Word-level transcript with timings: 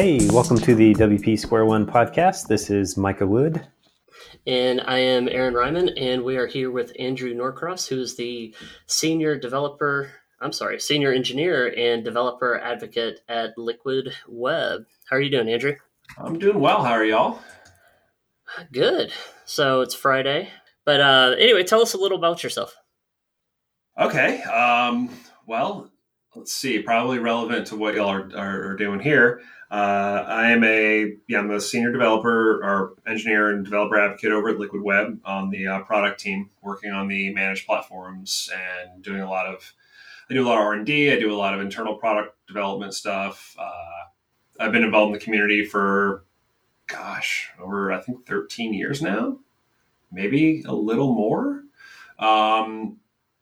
Hey, 0.00 0.20
welcome 0.30 0.58
to 0.58 0.76
the 0.76 0.94
WP 0.94 1.36
Square 1.40 1.64
One 1.64 1.84
podcast. 1.84 2.46
This 2.46 2.70
is 2.70 2.96
Micah 2.96 3.26
Wood. 3.26 3.66
And 4.46 4.80
I 4.82 4.98
am 4.98 5.28
Aaron 5.28 5.54
Reimann, 5.54 5.92
and 6.00 6.22
we 6.22 6.36
are 6.36 6.46
here 6.46 6.70
with 6.70 6.92
Andrew 7.00 7.34
Norcross, 7.34 7.88
who 7.88 8.00
is 8.00 8.14
the 8.14 8.54
senior 8.86 9.36
developer, 9.36 10.12
I'm 10.40 10.52
sorry, 10.52 10.78
senior 10.78 11.12
engineer 11.12 11.74
and 11.76 12.04
developer 12.04 12.60
advocate 12.60 13.22
at 13.28 13.58
Liquid 13.58 14.14
Web. 14.28 14.86
How 15.10 15.16
are 15.16 15.20
you 15.20 15.32
doing, 15.32 15.48
Andrew? 15.48 15.74
I'm 16.16 16.38
doing 16.38 16.60
well. 16.60 16.84
How 16.84 16.92
are 16.92 17.04
y'all? 17.04 17.40
Good. 18.70 19.12
So 19.46 19.80
it's 19.80 19.96
Friday. 19.96 20.48
But 20.84 21.00
uh, 21.00 21.34
anyway, 21.40 21.64
tell 21.64 21.82
us 21.82 21.94
a 21.94 21.98
little 21.98 22.18
about 22.18 22.44
yourself. 22.44 22.76
Okay. 23.98 24.42
Um, 24.42 25.10
well, 25.48 25.90
let's 26.36 26.54
see. 26.54 26.78
Probably 26.82 27.18
relevant 27.18 27.66
to 27.66 27.76
what 27.76 27.96
y'all 27.96 28.10
are, 28.10 28.30
are, 28.36 28.68
are 28.68 28.76
doing 28.76 29.00
here. 29.00 29.42
Uh, 29.70 30.24
I 30.26 30.50
am 30.50 30.64
a 30.64 31.14
yeah, 31.26 31.40
I'm 31.40 31.50
a 31.50 31.60
senior 31.60 31.92
developer 31.92 32.64
or 32.64 32.94
engineer 33.06 33.50
and 33.50 33.64
developer 33.64 34.00
advocate 34.00 34.32
over 34.32 34.48
at 34.48 34.58
Liquid 34.58 34.82
Web 34.82 35.20
on 35.26 35.50
the 35.50 35.66
uh, 35.66 35.80
product 35.80 36.20
team, 36.20 36.48
working 36.62 36.90
on 36.90 37.06
the 37.06 37.32
managed 37.34 37.66
platforms 37.66 38.50
and 38.54 39.02
doing 39.02 39.20
a 39.20 39.28
lot 39.28 39.46
of. 39.46 39.74
I 40.30 40.34
do 40.34 40.44
a 40.44 40.48
lot 40.48 40.58
of 40.58 40.64
R 40.64 40.72
and 40.74 40.86
D. 40.86 41.12
I 41.12 41.18
do 41.18 41.32
a 41.32 41.36
lot 41.36 41.54
of 41.54 41.60
internal 41.60 41.96
product 41.96 42.36
development 42.46 42.94
stuff. 42.94 43.56
Uh, 43.58 44.08
I've 44.60 44.72
been 44.72 44.84
involved 44.84 45.08
in 45.08 45.12
the 45.18 45.24
community 45.24 45.64
for, 45.64 46.24
gosh, 46.86 47.50
over 47.58 47.92
I 47.92 48.00
think 48.00 48.26
13 48.26 48.74
years 48.74 49.00
now, 49.00 49.38
maybe 50.10 50.62
a 50.66 50.72
little 50.72 51.14
more. 51.14 51.64
Um, 52.18 52.98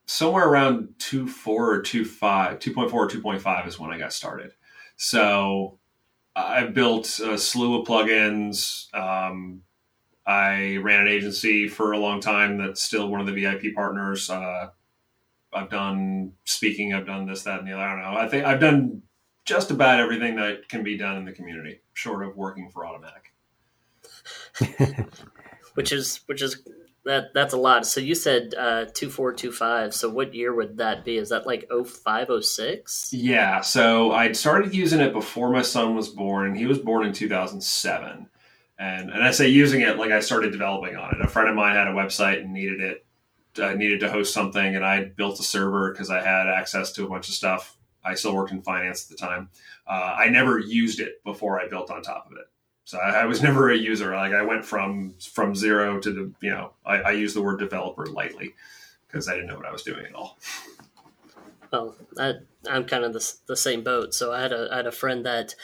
somewhere 0.06 0.48
around 0.48 0.94
two 0.98 1.26
four 1.26 1.72
or 1.72 1.82
two 1.82 2.04
five, 2.04 2.58
2.4 2.58 2.92
or 2.92 3.08
2.5 3.08 3.66
is 3.66 3.78
when 3.78 3.90
I 3.90 3.98
got 3.98 4.12
started. 4.12 4.52
So 4.96 5.78
I've 6.36 6.74
built 6.74 7.18
a 7.18 7.38
slew 7.38 7.80
of 7.80 7.88
plugins. 7.88 8.94
Um, 8.94 9.62
I 10.26 10.76
ran 10.76 11.02
an 11.02 11.08
agency 11.08 11.66
for 11.66 11.92
a 11.92 11.98
long 11.98 12.20
time 12.20 12.58
that's 12.58 12.82
still 12.82 13.08
one 13.08 13.20
of 13.20 13.26
the 13.26 13.32
VIP 13.32 13.74
partners. 13.74 14.28
Uh, 14.28 14.68
I've 15.52 15.70
done 15.70 16.32
speaking, 16.44 16.92
I've 16.92 17.06
done 17.06 17.26
this, 17.26 17.44
that, 17.44 17.60
and 17.60 17.68
the 17.68 17.72
other. 17.72 17.82
I 17.82 17.92
don't 17.94 18.02
know. 18.02 18.20
I 18.20 18.28
think 18.28 18.44
I've 18.44 18.60
done 18.60 19.02
just 19.46 19.70
about 19.70 19.98
everything 19.98 20.36
that 20.36 20.68
can 20.68 20.82
be 20.82 20.98
done 20.98 21.16
in 21.16 21.24
the 21.24 21.32
community, 21.32 21.80
short 21.94 22.26
of 22.26 22.36
working 22.36 22.70
for 22.70 22.84
Automattic. 22.84 23.32
which 25.74 25.92
is 25.92 26.20
which 26.26 26.42
is 26.42 26.62
that 27.06 27.32
that's 27.32 27.54
a 27.54 27.56
lot. 27.56 27.86
So 27.86 28.00
you 28.00 28.14
said 28.14 28.54
uh, 28.58 28.86
two 28.92 29.08
four 29.08 29.32
two 29.32 29.52
five. 29.52 29.94
So 29.94 30.10
what 30.10 30.34
year 30.34 30.52
would 30.52 30.76
that 30.78 31.04
be? 31.04 31.16
Is 31.16 31.30
that 31.30 31.46
like 31.46 31.68
0506? 31.70 33.12
Yeah. 33.12 33.60
So 33.60 34.12
I 34.12 34.32
started 34.32 34.74
using 34.74 35.00
it 35.00 35.12
before 35.12 35.50
my 35.50 35.62
son 35.62 35.94
was 35.94 36.08
born. 36.08 36.54
He 36.54 36.66
was 36.66 36.78
born 36.78 37.06
in 37.06 37.12
2007. 37.12 38.28
And, 38.78 39.10
and 39.10 39.24
I 39.24 39.30
say 39.30 39.48
using 39.48 39.80
it 39.80 39.96
like 39.96 40.10
I 40.10 40.20
started 40.20 40.52
developing 40.52 40.96
on 40.96 41.14
it. 41.14 41.24
A 41.24 41.28
friend 41.28 41.48
of 41.48 41.54
mine 41.54 41.76
had 41.76 41.86
a 41.86 41.92
website 41.92 42.42
and 42.42 42.52
needed 42.52 42.80
it, 42.80 43.06
uh, 43.62 43.72
needed 43.72 44.00
to 44.00 44.10
host 44.10 44.34
something, 44.34 44.76
and 44.76 44.84
I 44.84 45.04
built 45.04 45.40
a 45.40 45.42
server 45.42 45.92
because 45.92 46.10
I 46.10 46.22
had 46.22 46.46
access 46.46 46.92
to 46.92 47.04
a 47.06 47.08
bunch 47.08 47.28
of 47.28 47.34
stuff. 47.34 47.78
I 48.04 48.14
still 48.16 48.34
worked 48.34 48.52
in 48.52 48.60
finance 48.60 49.04
at 49.04 49.16
the 49.16 49.26
time. 49.26 49.48
Uh, 49.86 50.16
I 50.18 50.28
never 50.28 50.58
used 50.58 51.00
it 51.00 51.24
before 51.24 51.58
I 51.58 51.68
built 51.68 51.90
on 51.90 52.02
top 52.02 52.26
of 52.26 52.32
it. 52.32 52.46
So 52.86 52.98
I, 52.98 53.22
I, 53.22 53.24
was 53.26 53.42
never 53.48 53.70
a 53.70 53.76
user. 53.76 54.14
Like 54.14 54.32
I 54.32 54.42
went 54.42 54.64
from 54.64 55.14
from 55.20 55.54
zero 55.54 56.00
to 56.00 56.10
the 56.10 56.32
you 56.40 56.50
know 56.50 56.72
I, 56.86 56.96
I 56.96 57.10
use 57.10 57.34
the 57.34 57.42
word 57.42 57.58
developer 57.58 58.06
lightly 58.06 58.54
because 59.06 59.28
I 59.28 59.34
didn't 59.34 59.48
know 59.48 59.56
what 59.56 59.66
I 59.66 59.72
was 59.72 59.82
doing 59.82 60.06
at 60.06 60.14
all. 60.14 60.38
Well, 61.72 61.96
I, 62.18 62.34
I'm 62.70 62.84
kind 62.84 63.04
of 63.04 63.12
the, 63.12 63.34
the 63.48 63.56
same 63.56 63.82
boat. 63.82 64.14
So 64.14 64.32
I 64.32 64.40
had 64.40 64.52
a 64.52 64.68
I 64.72 64.76
had 64.76 64.86
a 64.86 64.92
friend 64.92 65.26
that 65.26 65.54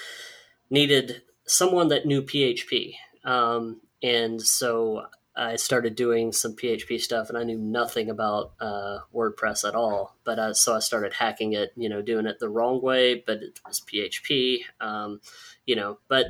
needed 0.69 1.23
someone 1.47 1.89
that 1.89 2.07
knew 2.07 2.23
PHP, 2.23 2.95
um, 3.25 3.81
and 4.03 4.43
so 4.43 5.07
I 5.37 5.57
started 5.57 5.95
doing 5.95 6.33
some 6.33 6.57
PHP 6.57 7.01
stuff, 7.01 7.29
and 7.29 7.39
I 7.39 7.45
knew 7.45 7.57
nothing 7.57 8.11
about 8.11 8.53
uh, 8.61 8.99
WordPress 9.15 9.67
at 9.67 9.77
all. 9.77 10.17
But 10.25 10.39
uh, 10.41 10.55
so 10.55 10.75
I 10.75 10.81
started 10.81 11.15
hacking 11.15 11.53
it, 11.53 11.73
you 11.77 11.89
know, 11.89 12.03
doing 12.03 12.27
it 12.27 12.41
the 12.41 12.49
wrong 12.49 12.83
way, 12.83 13.15
but 13.15 13.39
it 13.39 13.61
was 13.65 13.81
PHP, 13.81 14.59
um, 14.81 15.21
you 15.65 15.77
know, 15.77 15.99
but 16.09 16.27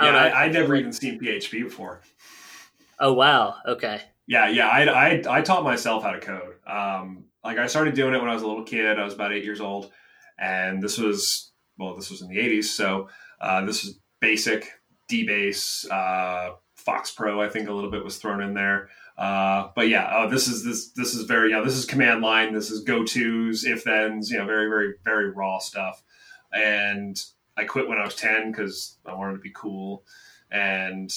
yeah, 0.00 0.06
I, 0.08 0.28
I, 0.28 0.44
I 0.44 0.48
never 0.48 0.74
even 0.74 0.92
seen 0.92 1.20
PHP 1.20 1.64
before. 1.64 2.02
Oh 2.98 3.12
wow! 3.12 3.56
Okay. 3.66 4.00
Yeah, 4.26 4.48
yeah. 4.48 4.68
I, 4.68 4.84
I, 4.84 5.22
I 5.28 5.40
taught 5.42 5.62
myself 5.62 6.02
how 6.02 6.10
to 6.10 6.20
code. 6.20 6.56
Um, 6.66 7.24
like 7.44 7.58
I 7.58 7.66
started 7.66 7.94
doing 7.94 8.14
it 8.14 8.20
when 8.20 8.28
I 8.28 8.34
was 8.34 8.42
a 8.42 8.46
little 8.46 8.64
kid. 8.64 8.98
I 8.98 9.04
was 9.04 9.14
about 9.14 9.32
eight 9.32 9.44
years 9.44 9.60
old, 9.60 9.92
and 10.38 10.82
this 10.82 10.98
was 10.98 11.52
well, 11.78 11.94
this 11.94 12.10
was 12.10 12.22
in 12.22 12.28
the 12.28 12.38
'80s. 12.38 12.64
So 12.64 13.08
uh, 13.40 13.64
this 13.64 13.84
was 13.84 13.98
basic, 14.20 14.70
DBase, 15.10 15.90
uh, 15.90 16.54
FoxPro. 16.86 17.44
I 17.44 17.48
think 17.48 17.68
a 17.68 17.72
little 17.72 17.90
bit 17.90 18.04
was 18.04 18.18
thrown 18.18 18.42
in 18.42 18.54
there. 18.54 18.88
Uh, 19.16 19.68
but 19.74 19.88
yeah, 19.88 20.04
uh, 20.04 20.26
this 20.26 20.48
is 20.48 20.64
this 20.64 20.90
this 20.92 21.14
is 21.14 21.24
very 21.24 21.50
you 21.50 21.54
know, 21.54 21.64
this 21.64 21.76
is 21.76 21.84
command 21.84 22.20
line. 22.20 22.52
This 22.52 22.70
is 22.70 22.82
go 22.82 23.04
tos, 23.04 23.64
if 23.64 23.84
thens. 23.84 24.30
You 24.30 24.38
know, 24.38 24.46
very 24.46 24.68
very 24.68 24.94
very 25.04 25.30
raw 25.30 25.58
stuff. 25.58 26.02
And 26.52 27.16
I 27.56 27.64
quit 27.64 27.88
when 27.88 27.98
I 27.98 28.04
was 28.04 28.14
10 28.14 28.52
because 28.52 28.98
I 29.06 29.14
wanted 29.14 29.34
to 29.34 29.40
be 29.40 29.52
cool. 29.54 30.04
And 30.50 31.10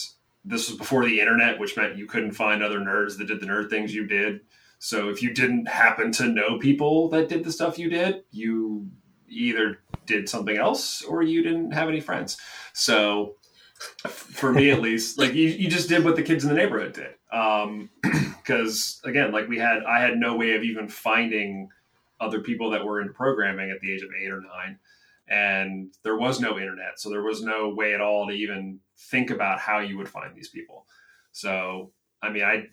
this 0.45 0.69
was 0.69 0.77
before 0.77 1.05
the 1.05 1.19
internet, 1.19 1.59
which 1.59 1.75
meant 1.75 1.97
you 1.97 2.07
couldn't 2.07 2.31
find 2.31 2.63
other 2.63 2.79
nerds 2.79 3.17
that 3.17 3.27
did 3.27 3.41
the 3.41 3.45
nerd 3.45 3.69
things 3.69 3.93
you 3.93 4.07
did. 4.07 4.41
So 4.79 5.09
if 5.09 5.21
you 5.21 5.33
didn't 5.33 5.67
happen 5.67 6.11
to 6.13 6.27
know 6.27 6.57
people 6.57 7.09
that 7.09 7.27
did 7.27 7.43
the 7.43 7.51
stuff 7.51 7.77
you 7.77 7.89
did, 7.89 8.23
you 8.31 8.89
either 9.27 9.79
did 10.05 10.29
something 10.29 10.57
else 10.57 11.01
or 11.03 11.21
you 11.21 11.43
didn't 11.43 11.71
have 11.71 11.89
any 11.89 11.99
friends. 11.99 12.37
So 12.73 13.35
for 14.07 14.53
me 14.53 14.71
at 14.71 14.81
least, 14.81 15.19
like 15.19 15.33
you, 15.33 15.49
you 15.49 15.69
just 15.69 15.89
did 15.89 16.05
what 16.05 16.15
the 16.15 16.23
kids 16.23 16.43
in 16.45 16.49
the 16.49 16.55
neighborhood 16.55 16.93
did. 16.93 17.15
Um, 17.37 17.89
cause 18.45 19.01
again, 19.03 19.33
like 19.33 19.49
we 19.49 19.59
had, 19.59 19.83
I 19.83 19.99
had 19.99 20.17
no 20.17 20.37
way 20.37 20.55
of 20.55 20.63
even 20.63 20.87
finding 20.87 21.69
other 22.21 22.39
people 22.39 22.69
that 22.71 22.85
were 22.85 23.01
into 23.01 23.13
programming 23.13 23.71
at 23.71 23.81
the 23.81 23.91
age 23.91 24.01
of 24.01 24.09
eight 24.19 24.31
or 24.31 24.41
nine 24.41 24.79
and 25.29 25.93
there 26.03 26.17
was 26.17 26.39
no 26.39 26.57
internet 26.57 26.99
so 26.99 27.09
there 27.09 27.23
was 27.23 27.43
no 27.43 27.73
way 27.73 27.93
at 27.93 28.01
all 28.01 28.27
to 28.27 28.33
even 28.33 28.79
think 29.09 29.29
about 29.29 29.59
how 29.59 29.79
you 29.79 29.97
would 29.97 30.09
find 30.09 30.35
these 30.35 30.49
people. 30.49 30.85
So 31.31 31.91
i 32.21 32.29
mean 32.29 32.43
i 32.43 32.65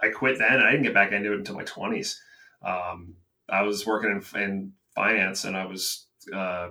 i 0.00 0.08
quit 0.08 0.38
then 0.38 0.60
i 0.60 0.70
didn't 0.70 0.84
get 0.84 0.94
back 0.94 1.12
into 1.12 1.32
it 1.32 1.38
until 1.38 1.56
my 1.56 1.64
20s 1.64 2.16
um, 2.64 3.14
i 3.48 3.62
was 3.62 3.86
working 3.86 4.10
in, 4.10 4.40
in, 4.40 4.72
finance 4.94 5.44
and 5.44 5.56
i 5.56 5.66
was 5.66 6.06
uh, 6.32 6.68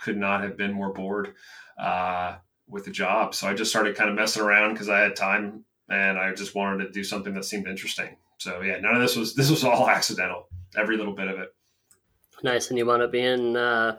could 0.00 0.16
not 0.16 0.42
have 0.42 0.56
been 0.56 0.72
more 0.72 0.92
bored 0.92 1.34
uh, 1.78 2.34
with 2.66 2.84
the 2.84 2.90
job. 2.90 3.34
So 3.34 3.46
i 3.46 3.54
just 3.54 3.70
started 3.70 3.96
kind 3.96 4.10
of 4.10 4.16
messing 4.16 4.42
around 4.42 4.72
because 4.72 4.88
i 4.88 5.00
had 5.00 5.14
time 5.14 5.64
and 5.88 6.18
i 6.18 6.32
just 6.34 6.54
wanted 6.54 6.84
to 6.84 6.90
do 6.90 7.04
something 7.04 7.34
that 7.34 7.44
seemed 7.44 7.68
interesting. 7.68 8.16
So 8.38 8.62
yeah 8.62 8.78
none 8.80 8.94
of 8.94 9.02
this 9.02 9.16
was 9.16 9.34
this 9.34 9.50
was 9.50 9.64
all 9.64 9.88
accidental 9.96 10.48
every 10.76 10.96
little 10.96 11.14
bit 11.14 11.28
of 11.28 11.38
it. 11.38 11.54
Nice 12.42 12.70
and 12.70 12.78
you 12.78 12.86
want 12.86 13.02
to 13.02 13.08
be 13.08 13.20
in 13.20 13.56
uh 13.56 13.98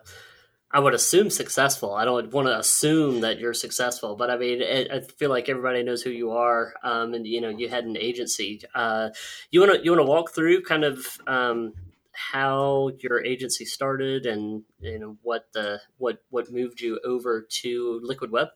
I 0.73 0.79
would 0.79 0.95
assume 0.95 1.29
successful. 1.29 1.93
I 1.93 2.03
don't 2.03 2.33
want 2.33 2.47
to 2.47 2.57
assume 2.57 3.21
that 3.21 3.39
you're 3.39 3.53
successful, 3.53 4.15
but 4.15 4.31
I 4.31 4.37
mean, 4.37 4.63
I 4.63 5.01
feel 5.01 5.29
like 5.29 5.47
everybody 5.47 5.83
knows 5.83 6.01
who 6.01 6.09
you 6.09 6.31
are, 6.31 6.73
um, 6.83 7.13
and 7.13 7.27
you 7.27 7.41
know, 7.41 7.49
you 7.49 7.69
had 7.69 7.85
an 7.85 7.95
agency. 7.95 8.61
Uh, 8.73 9.09
you 9.51 9.59
want 9.59 9.73
to 9.73 9.83
you 9.83 9.91
want 9.91 9.99
to 9.99 10.09
walk 10.09 10.33
through 10.33 10.63
kind 10.63 10.83
of 10.83 11.05
um, 11.27 11.73
how 12.11 12.89
your 12.99 13.23
agency 13.23 13.65
started, 13.65 14.25
and 14.25 14.63
you 14.79 14.97
know 14.97 15.15
what 15.21 15.45
the 15.53 15.79
what 15.97 16.23
what 16.31 16.51
moved 16.51 16.81
you 16.81 16.99
over 17.05 17.45
to 17.61 17.99
Liquid 18.03 18.31
Web. 18.31 18.47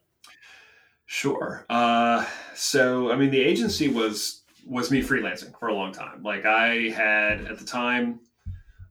Sure. 1.06 1.66
Uh, 1.70 2.26
so, 2.54 3.12
I 3.12 3.16
mean, 3.16 3.30
the 3.30 3.42
agency 3.42 3.90
was 3.90 4.42
was 4.66 4.92
me 4.92 5.02
freelancing 5.02 5.58
for 5.58 5.68
a 5.68 5.74
long 5.74 5.94
time. 5.94 6.24
Like 6.24 6.46
I 6.46 6.90
had 6.90 7.46
at 7.46 7.60
the 7.60 7.66
time 7.66 8.20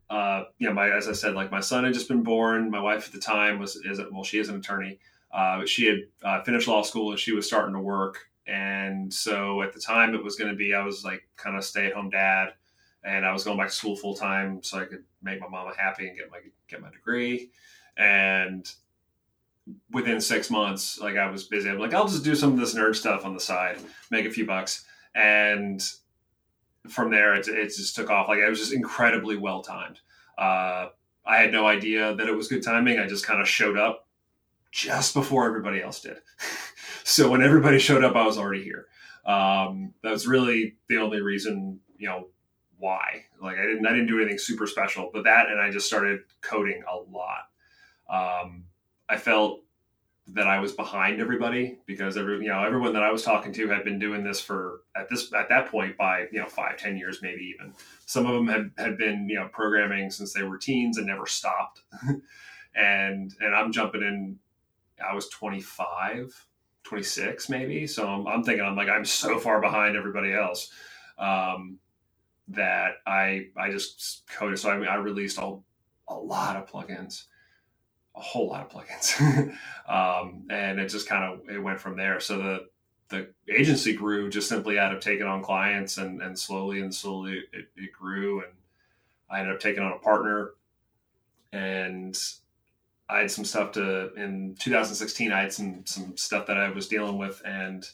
uh, 0.09 0.45
you 0.59 0.69
know, 0.69 0.75
my 0.75 0.91
as 0.91 1.09
I 1.09 1.13
said, 1.13 1.35
like 1.35 1.51
my 1.51 1.61
son 1.61 1.85
had 1.85 1.95
just 1.95 2.09
been 2.09 2.23
born. 2.23 2.71
My 2.71 2.81
wife 2.81 3.07
at 3.07 3.13
the 3.13 3.21
time 3.21 3.59
was 3.59 3.77
is 3.77 4.01
well, 4.13 4.25
she 4.25 4.39
is 4.39 4.49
an 4.49 4.57
attorney. 4.57 4.99
Uh, 5.33 5.67
she 5.67 5.87
had 5.87 5.99
uh, 6.23 6.43
finished 6.43 6.69
law 6.69 6.83
school 6.83 7.11
and 7.11 7.21
she 7.21 7.33
was 7.33 7.47
starting 7.47 7.75
to 7.75 7.81
work. 7.81 8.21
And 8.47 9.13
so 9.13 9.63
at 9.63 9.73
the 9.73 9.81
time, 9.81 10.15
it 10.15 10.23
was 10.23 10.37
going 10.37 10.51
to 10.51 10.57
be 10.57 10.75
I 10.75 10.85
was 10.85 11.05
like 11.05 11.29
kind 11.37 11.57
of 11.57 11.65
stay 11.65 11.87
at 11.87 11.95
home 11.95 12.11
dad, 12.11 12.51
and 13.03 13.27
I 13.27 13.33
was 13.33 13.43
going 13.43 13.59
back 13.59 13.69
to 13.69 13.75
school 13.75 13.97
full 13.97 14.15
time 14.15 14.63
so 14.63 14.79
I 14.79 14.85
could 14.85 15.03
make 15.23 15.41
my 15.41 15.49
mama 15.49 15.73
happy 15.77 16.07
and 16.07 16.17
get 16.17 16.31
my 16.31 16.39
get 16.69 16.81
my 16.81 16.91
degree. 16.91 17.51
And 17.97 18.71
within 19.91 20.21
six 20.21 20.51
months, 20.51 21.01
like 21.01 21.17
I 21.17 21.29
was 21.29 21.45
busy. 21.45 21.69
I'm 21.69 21.79
like, 21.79 21.95
I'll 21.95 22.07
just 22.07 22.23
do 22.23 22.37
some 22.37 22.53
of 22.53 22.61
this 22.61 22.75
nerd 22.75 22.95
stuff 22.95 23.25
on 23.25 23.35
the 23.35 23.41
side, 23.41 23.79
make 24.13 24.27
a 24.27 24.31
few 24.31 24.47
bucks, 24.47 24.85
and 25.17 25.83
from 26.89 27.11
there, 27.11 27.35
it, 27.35 27.49
it 27.49 27.67
just 27.67 27.95
took 27.97 28.11
off. 28.11 28.29
Like 28.29 28.39
it 28.39 28.49
was 28.49 28.59
just 28.59 28.73
incredibly 28.73 29.37
well 29.37 29.63
timed. 29.63 30.01
Uh, 30.39 30.89
I 31.25 31.39
had 31.39 31.53
no 31.53 31.67
idea 31.67 32.15
that 32.15 32.29
it 32.29 32.37
was 32.37 32.49
good 32.49 32.63
timing. 32.63 32.99
I 32.99 33.07
just 33.07 33.27
kind 33.27 33.41
of 33.41 33.49
showed 33.49 33.77
up 33.77 34.07
just 34.71 35.15
before 35.15 35.47
everybody 35.47 35.83
else 35.83 36.01
did. 36.01 36.19
so 37.05 37.31
when 37.31 37.43
everybody 37.43 37.79
showed 37.79 38.05
up, 38.05 38.15
I 38.15 38.27
was 38.27 38.39
already 38.39 38.63
here. 38.63 38.87
Um, 39.25 39.95
that 40.03 40.13
was 40.13 40.27
really 40.27 40.77
the 40.89 40.99
only 40.99 41.21
reason, 41.21 41.81
you 41.99 42.09
know, 42.09 42.29
why. 42.79 43.25
Like 43.41 43.59
I 43.59 43.63
didn't, 43.63 43.87
I 43.87 43.91
didn't 43.91 44.07
do 44.07 44.21
anything 44.21 44.39
super 44.39 44.67
special, 44.67 45.11
but 45.13 45.25
that, 45.25 45.49
and 45.51 45.61
I 45.61 45.71
just 45.71 45.87
started 45.87 46.21
coding 46.43 46.83
a 46.89 46.97
lot. 46.97 47.49
Um, 48.09 48.65
I 49.09 49.17
felt 49.17 49.63
that 50.29 50.49
I 50.49 50.59
was 50.59 50.73
behind 50.73 51.21
everybody 51.21 51.79
because 51.87 52.17
every 52.17 52.39
you 52.39 52.49
know 52.49 52.65
everyone 52.65 52.93
that 52.95 53.03
I 53.03 53.13
was 53.13 53.23
talking 53.23 53.53
to 53.53 53.69
had 53.69 53.85
been 53.85 53.99
doing 53.99 54.25
this 54.25 54.41
for 54.41 54.81
at 54.97 55.09
this 55.09 55.33
at 55.33 55.49
that 55.51 55.71
point 55.71 55.97
by 55.97 56.27
you 56.33 56.41
know 56.41 56.47
five 56.47 56.77
ten 56.79 56.97
years 56.97 57.21
maybe 57.23 57.43
even. 57.55 57.75
Some 58.07 58.27
of 58.27 58.35
them 58.35 58.49
had 58.49 58.71
had 58.77 58.99
been 58.99 59.29
you 59.29 59.37
know 59.37 59.49
programming 59.53 60.11
since 60.11 60.33
they 60.33 60.43
were 60.43 60.59
teens 60.59 60.99
and 60.99 61.07
never 61.07 61.27
stopped. 61.27 61.83
And 62.79 63.35
and 63.41 63.55
I'm 63.55 63.73
jumping 63.73 64.03
in 64.03 64.39
I 65.03 65.15
was 65.15 65.29
25 65.31 66.47
26 66.85 67.49
maybe. 67.49 67.87
So 67.87 68.07
I'm, 68.07 68.27
I'm 68.27 68.45
thinking 68.45 68.67
I'm 68.67 68.77
like 68.77 68.91
I'm 68.91 69.07
so 69.07 69.39
far 69.39 69.63
behind 69.63 69.97
everybody 69.97 70.35
else 70.35 70.71
um, 71.19 71.79
that 72.49 72.97
I 73.07 73.47
I 73.57 73.71
just 73.71 74.25
coded. 74.29 74.59
So 74.59 74.71
I 74.71 74.85
I 74.85 74.97
released 74.97 75.39
a, 75.39 75.57
a 76.09 76.15
lot 76.15 76.57
of 76.57 76.71
plugins 76.71 77.25
a 78.17 78.21
whole 78.21 78.49
lot 78.49 78.63
of 78.63 78.71
plugins, 78.71 79.55
um, 79.89 80.45
and 80.51 80.81
it 80.81 80.89
just 80.89 81.09
kind 81.09 81.25
of 81.25 81.49
it 81.49 81.59
went 81.59 81.81
from 81.81 81.97
there. 81.97 82.19
So 82.21 82.39
the 82.39 82.69
the 83.09 83.29
agency 83.55 83.93
grew 83.93 84.31
just 84.31 84.49
simply 84.49 84.79
out 84.79 84.95
of 84.95 85.01
taking 85.01 85.27
on 85.27 85.43
clients, 85.43 85.99
and 85.99 86.23
and 86.23 86.39
slowly 86.39 86.81
and 86.81 86.95
slowly 86.95 87.43
it, 87.53 87.69
it 87.77 87.93
grew, 87.93 88.41
and 88.41 88.53
I 89.31 89.41
ended 89.41 89.55
up 89.55 89.61
taking 89.61 89.83
on 89.83 89.93
a 89.93 89.99
partner, 89.99 90.53
and 91.53 92.19
I 93.09 93.21
had 93.21 93.31
some 93.31 93.45
stuff 93.45 93.73
to 93.73 94.13
in 94.15 94.57
2016. 94.59 95.31
I 95.31 95.43
had 95.43 95.53
some 95.53 95.85
some 95.85 96.17
stuff 96.17 96.47
that 96.47 96.57
I 96.57 96.71
was 96.71 96.89
dealing 96.89 97.19
with, 97.19 97.43
and 97.45 97.89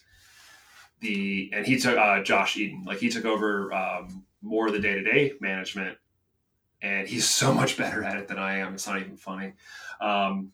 the 1.00 1.50
and 1.52 1.66
he 1.66 1.78
took 1.78 1.98
uh, 1.98 2.22
Josh 2.22 2.56
Eby, 2.56 2.86
like 2.86 2.98
he 2.98 3.08
took 3.08 3.24
over 3.24 3.72
um, 3.72 4.24
more 4.40 4.68
of 4.68 4.72
the 4.72 4.78
day 4.78 4.94
to 4.94 5.02
day 5.02 5.32
management 5.40 5.98
and 6.82 7.08
he's 7.08 7.28
so 7.28 7.54
much 7.54 7.78
better 7.78 8.02
at 8.02 8.18
it 8.18 8.28
than 8.28 8.38
I 8.38 8.58
am. 8.58 8.74
It's 8.74 8.86
not 8.86 9.00
even 9.00 9.16
funny. 9.16 9.54
Um, 10.00 10.52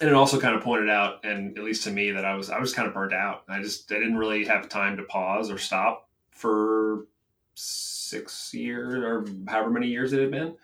and 0.00 0.08
it 0.08 0.14
also 0.14 0.40
kind 0.40 0.54
of 0.54 0.62
pointed 0.62 0.88
out, 0.88 1.24
and 1.24 1.58
at 1.58 1.64
least 1.64 1.84
to 1.84 1.90
me, 1.90 2.12
that 2.12 2.24
I 2.24 2.34
was 2.34 2.48
I 2.48 2.58
was 2.58 2.72
kind 2.72 2.88
of 2.88 2.94
burnt 2.94 3.12
out. 3.12 3.42
I 3.48 3.60
just 3.60 3.92
I 3.92 3.96
didn't 3.96 4.16
really 4.16 4.46
have 4.46 4.68
time 4.68 4.96
to 4.96 5.02
pause 5.02 5.50
or 5.50 5.58
stop 5.58 6.08
for 6.30 7.06
six 7.54 8.54
years 8.54 8.94
or 8.94 9.26
however 9.46 9.70
many 9.70 9.88
years 9.88 10.12
it 10.12 10.20
had 10.20 10.30
been. 10.30 10.56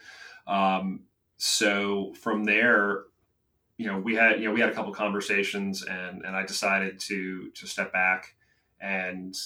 Um, 0.46 1.00
so 1.36 2.14
from 2.14 2.44
there, 2.44 3.02
you 3.76 3.86
know, 3.86 3.98
we 3.98 4.14
had 4.14 4.40
you 4.40 4.48
know 4.48 4.54
we 4.54 4.60
had 4.60 4.70
a 4.70 4.74
couple 4.74 4.92
conversations, 4.92 5.82
and 5.82 6.24
and 6.24 6.34
I 6.34 6.46
decided 6.46 6.98
to 7.00 7.50
to 7.50 7.66
step 7.66 7.92
back 7.92 8.34
and 8.80 9.36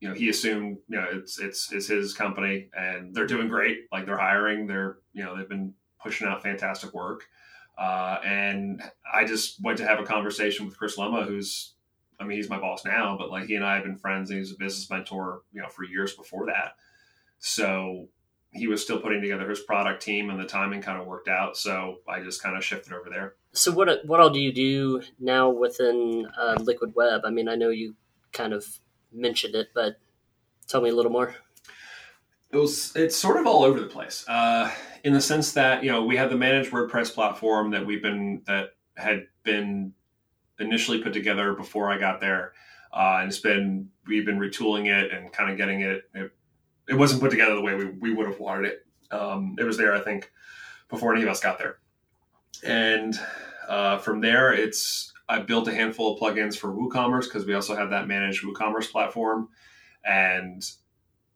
you 0.00 0.08
know, 0.08 0.14
he 0.14 0.28
assumed, 0.30 0.78
you 0.88 0.96
know, 0.96 1.06
it's 1.12 1.38
it's 1.38 1.70
it's 1.72 1.86
his 1.86 2.14
company 2.14 2.70
and 2.74 3.14
they're 3.14 3.26
doing 3.26 3.48
great. 3.48 3.80
Like 3.92 4.06
they're 4.06 4.18
hiring, 4.18 4.66
they're 4.66 4.98
you 5.12 5.22
know, 5.22 5.36
they've 5.36 5.48
been 5.48 5.74
pushing 6.02 6.26
out 6.26 6.42
fantastic 6.42 6.94
work. 6.94 7.24
Uh, 7.78 8.18
and 8.24 8.82
I 9.12 9.24
just 9.24 9.62
went 9.62 9.78
to 9.78 9.86
have 9.86 10.00
a 10.00 10.04
conversation 10.04 10.66
with 10.66 10.76
Chris 10.76 10.96
Lema, 10.96 11.26
who's, 11.26 11.74
I 12.18 12.24
mean, 12.24 12.36
he's 12.36 12.50
my 12.50 12.58
boss 12.60 12.84
now, 12.84 13.16
but 13.18 13.30
like 13.30 13.46
he 13.46 13.54
and 13.54 13.64
I 13.64 13.76
have 13.76 13.84
been 13.84 13.96
friends, 13.96 14.28
and 14.28 14.36
he 14.36 14.40
was 14.40 14.52
a 14.52 14.56
business 14.56 14.90
mentor, 14.90 15.42
you 15.52 15.62
know, 15.62 15.68
for 15.68 15.84
years 15.84 16.14
before 16.14 16.46
that. 16.46 16.74
So 17.38 18.08
he 18.52 18.66
was 18.66 18.82
still 18.82 19.00
putting 19.00 19.22
together 19.22 19.48
his 19.48 19.60
product 19.60 20.02
team, 20.02 20.28
and 20.28 20.38
the 20.38 20.44
timing 20.44 20.82
kind 20.82 21.00
of 21.00 21.06
worked 21.06 21.28
out. 21.28 21.56
So 21.56 22.00
I 22.06 22.20
just 22.20 22.42
kind 22.42 22.56
of 22.56 22.64
shifted 22.64 22.92
over 22.92 23.08
there. 23.08 23.34
So 23.52 23.72
what 23.72 24.04
what 24.04 24.20
all 24.20 24.30
do 24.30 24.40
you 24.40 24.52
do 24.52 25.02
now 25.18 25.48
within 25.48 26.26
uh, 26.38 26.56
Liquid 26.60 26.94
Web? 26.94 27.22
I 27.24 27.30
mean, 27.30 27.48
I 27.48 27.54
know 27.54 27.70
you 27.70 27.96
kind 28.32 28.52
of 28.52 28.66
mentioned 29.12 29.54
it, 29.54 29.68
but 29.74 29.98
tell 30.66 30.80
me 30.80 30.90
a 30.90 30.94
little 30.94 31.12
more. 31.12 31.34
It 32.52 32.56
was 32.56 32.94
it's 32.96 33.16
sort 33.16 33.38
of 33.38 33.46
all 33.46 33.62
over 33.62 33.78
the 33.78 33.86
place, 33.86 34.24
uh, 34.28 34.70
in 35.04 35.12
the 35.12 35.20
sense 35.20 35.52
that 35.52 35.84
you 35.84 35.90
know 35.90 36.04
we 36.04 36.16
have 36.16 36.30
the 36.30 36.36
managed 36.36 36.72
WordPress 36.72 37.14
platform 37.14 37.70
that 37.70 37.86
we've 37.86 38.02
been 38.02 38.42
that 38.46 38.70
had 38.96 39.26
been 39.44 39.92
initially 40.58 41.00
put 41.00 41.12
together 41.12 41.54
before 41.54 41.90
I 41.90 41.98
got 41.98 42.20
there, 42.20 42.52
uh, 42.92 43.18
and 43.20 43.28
it's 43.28 43.38
been 43.38 43.88
we've 44.06 44.26
been 44.26 44.38
retooling 44.38 44.86
it 44.86 45.12
and 45.12 45.32
kind 45.32 45.50
of 45.50 45.56
getting 45.56 45.82
it, 45.82 46.02
it. 46.14 46.32
It, 46.88 46.94
wasn't 46.94 47.20
put 47.20 47.30
together 47.30 47.54
the 47.54 47.60
way 47.60 47.74
we, 47.76 47.84
we 47.84 48.12
would 48.12 48.26
have 48.26 48.40
wanted 48.40 48.66
it. 48.66 48.86
Um, 49.12 49.54
it 49.56 49.62
was 49.62 49.76
there, 49.76 49.94
I 49.94 50.00
think, 50.00 50.32
before 50.88 51.14
any 51.14 51.22
of 51.22 51.28
us 51.28 51.38
got 51.38 51.56
there, 51.58 51.78
and 52.64 53.14
uh, 53.68 53.98
from 53.98 54.20
there, 54.20 54.52
it's 54.52 55.12
I 55.30 55.38
built 55.38 55.68
a 55.68 55.74
handful 55.74 56.12
of 56.12 56.20
plugins 56.20 56.56
for 56.56 56.72
WooCommerce 56.72 57.24
because 57.24 57.46
we 57.46 57.54
also 57.54 57.76
have 57.76 57.90
that 57.90 58.08
managed 58.08 58.44
WooCommerce 58.44 58.90
platform. 58.90 59.48
And 60.04 60.68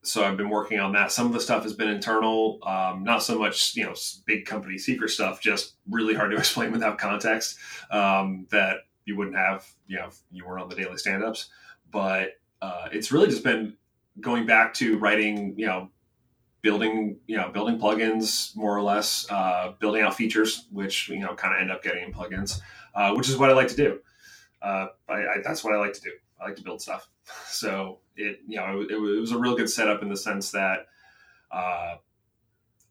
so 0.03 0.25
I've 0.25 0.37
been 0.37 0.51
working 0.51 0.81
on 0.81 0.93
that. 0.93 1.13
Some 1.13 1.29
of 1.29 1.33
the 1.33 1.41
stuff 1.41 1.63
has 1.63 1.75
been 1.75 1.89
internal, 1.89 2.59
um, 2.67 3.05
not 3.05 3.23
so 3.23 3.39
much, 3.39 3.77
you 3.77 3.85
know, 3.85 3.95
big 4.27 4.47
company 4.47 4.79
secret 4.79 5.11
stuff, 5.11 5.41
just 5.41 5.77
really 5.89 6.13
hard 6.13 6.33
to 6.33 6.37
explain 6.39 6.73
without 6.73 6.99
context 6.99 7.57
um, 7.93 8.49
that 8.51 8.79
you 9.05 9.17
wouldn't 9.17 9.37
have, 9.37 9.65
you 9.87 9.97
know, 9.97 10.07
if 10.07 10.19
you 10.33 10.45
weren't 10.45 10.63
on 10.63 10.69
the 10.69 10.75
daily 10.75 10.99
stand-ups. 10.99 11.51
But 11.93 12.33
uh, 12.61 12.89
it's 12.91 13.13
really 13.13 13.29
just 13.29 13.45
been 13.45 13.77
going 14.21 14.45
back 14.45 14.75
to 14.75 14.99
writing, 14.99 15.55
you 15.57 15.67
know, 15.67 15.91
building, 16.65 17.17
you 17.29 17.37
know, 17.37 17.51
building 17.51 17.79
plugins 17.79 18.57
more 18.57 18.77
or 18.77 18.83
less, 18.83 19.31
uh, 19.31 19.75
building 19.79 20.03
out 20.03 20.17
features, 20.17 20.67
which, 20.73 21.09
you 21.09 21.21
know, 21.21 21.35
kind 21.37 21.55
of 21.55 21.61
end 21.61 21.71
up 21.71 21.85
getting 21.85 22.03
in 22.03 22.13
plugins 22.13 22.61
uh, 22.95 23.13
which 23.15 23.29
is 23.29 23.37
what 23.37 23.51
I 23.51 23.55
like 23.55 23.69
to 23.69 23.77
do. 23.77 24.01
Uh, 24.63 24.87
I, 25.09 25.15
I, 25.15 25.37
that's 25.43 25.65
what 25.65 25.75
I 25.75 25.79
like 25.79 25.93
to 25.95 26.01
do. 26.01 26.13
I 26.41 26.45
like 26.45 26.57
to 26.57 26.63
build 26.63 26.81
stuff. 26.81 27.09
So 27.49 28.01
it, 28.17 28.41
you 28.47 28.57
know, 28.57 28.83
it, 28.83 28.91
it 28.91 28.99
was 28.99 29.33
a 29.33 29.39
real 29.39 29.57
good 29.57 29.71
setup 29.71 30.03
in 30.03 30.11
the 30.11 30.17
sense 30.17 30.51
that 30.51 30.89
uh, 31.51 31.95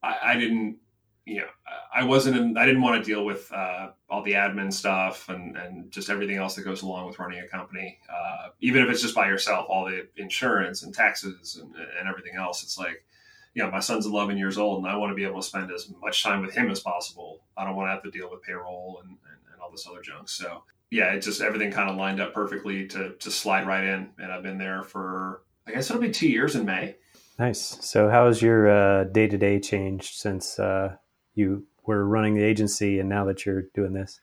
I, 0.02 0.18
I, 0.24 0.36
didn't, 0.38 0.78
you 1.26 1.42
know, 1.42 1.48
I 1.94 2.04
wasn't, 2.04 2.38
in, 2.38 2.58
I 2.58 2.66
didn't 2.66 2.82
want 2.82 3.04
to 3.04 3.08
deal 3.08 3.24
with 3.26 3.52
uh, 3.52 3.90
all 4.10 4.24
the 4.24 4.32
admin 4.32 4.74
stuff 4.74 5.30
and, 5.30 5.56
and 5.56 5.92
just 5.92 6.10
everything 6.10 6.38
else 6.38 6.56
that 6.56 6.64
goes 6.64 6.82
along 6.82 7.06
with 7.06 7.20
running 7.20 7.42
a 7.42 7.48
company. 7.48 8.00
Uh, 8.10 8.50
even 8.62 8.82
if 8.82 8.90
it's 8.90 9.04
just 9.04 9.14
by 9.14 9.28
yourself, 9.28 9.68
all 9.70 9.86
the 9.86 10.08
insurance 10.16 10.82
and 10.82 10.96
taxes 10.96 11.60
and, 11.62 11.76
and 11.76 12.10
everything 12.10 12.36
else. 12.36 12.64
It's 12.64 12.80
like, 12.80 13.06
you 13.54 13.64
know, 13.64 13.70
my 13.70 13.80
son's 13.80 14.06
11 14.06 14.38
years 14.38 14.58
old 14.58 14.84
and 14.84 14.92
I 14.92 14.98
want 14.98 15.12
to 15.12 15.16
be 15.16 15.26
able 15.26 15.42
to 15.42 15.48
spend 15.48 15.72
as 15.72 15.92
much 16.02 16.24
time 16.24 16.42
with 16.42 16.56
him 16.56 16.72
as 16.72 16.80
possible. 16.80 17.42
I 17.56 17.64
don't 17.64 17.76
want 17.76 17.88
to 17.88 17.92
have 17.92 18.04
to 18.04 18.12
deal 18.12 18.30
with 18.30 18.42
payroll 18.42 19.00
and, 19.04 19.12
and 19.12 19.62
all 19.62 19.70
this 19.72 19.88
other 19.88 20.02
junk. 20.02 20.30
So 20.30 20.64
yeah, 20.90 21.14
it 21.14 21.22
just 21.22 21.42
everything 21.42 21.72
kind 21.72 21.90
of 21.90 21.96
lined 21.96 22.22
up 22.22 22.34
perfectly 22.34 22.88
to 22.90 23.14
to 23.14 23.32
slide 23.32 23.66
right 23.66 23.84
in, 23.84 24.10
and 24.20 24.32
I've 24.32 24.44
been 24.44 24.60
there 24.60 24.84
for 24.84 25.42
I 25.68 25.72
guess 25.72 25.90
it'll 25.90 26.02
be 26.02 26.12
two 26.12 26.30
years 26.30 26.56
in 26.56 26.66
May. 26.66 26.96
Nice. 27.40 27.80
So 27.82 28.10
how 28.10 28.28
has 28.28 28.42
your 28.42 29.06
day 29.06 29.28
to 29.28 29.38
day 29.38 29.60
changed 29.60 30.14
since 30.16 30.60
uh, 30.60 30.98
you 31.34 31.66
were 31.86 32.06
running 32.06 32.36
the 32.36 32.44
agency 32.44 33.00
and 33.00 33.10
now 33.10 33.26
that 33.26 33.46
you're 33.46 33.64
doing 33.74 33.94
this? 33.94 34.20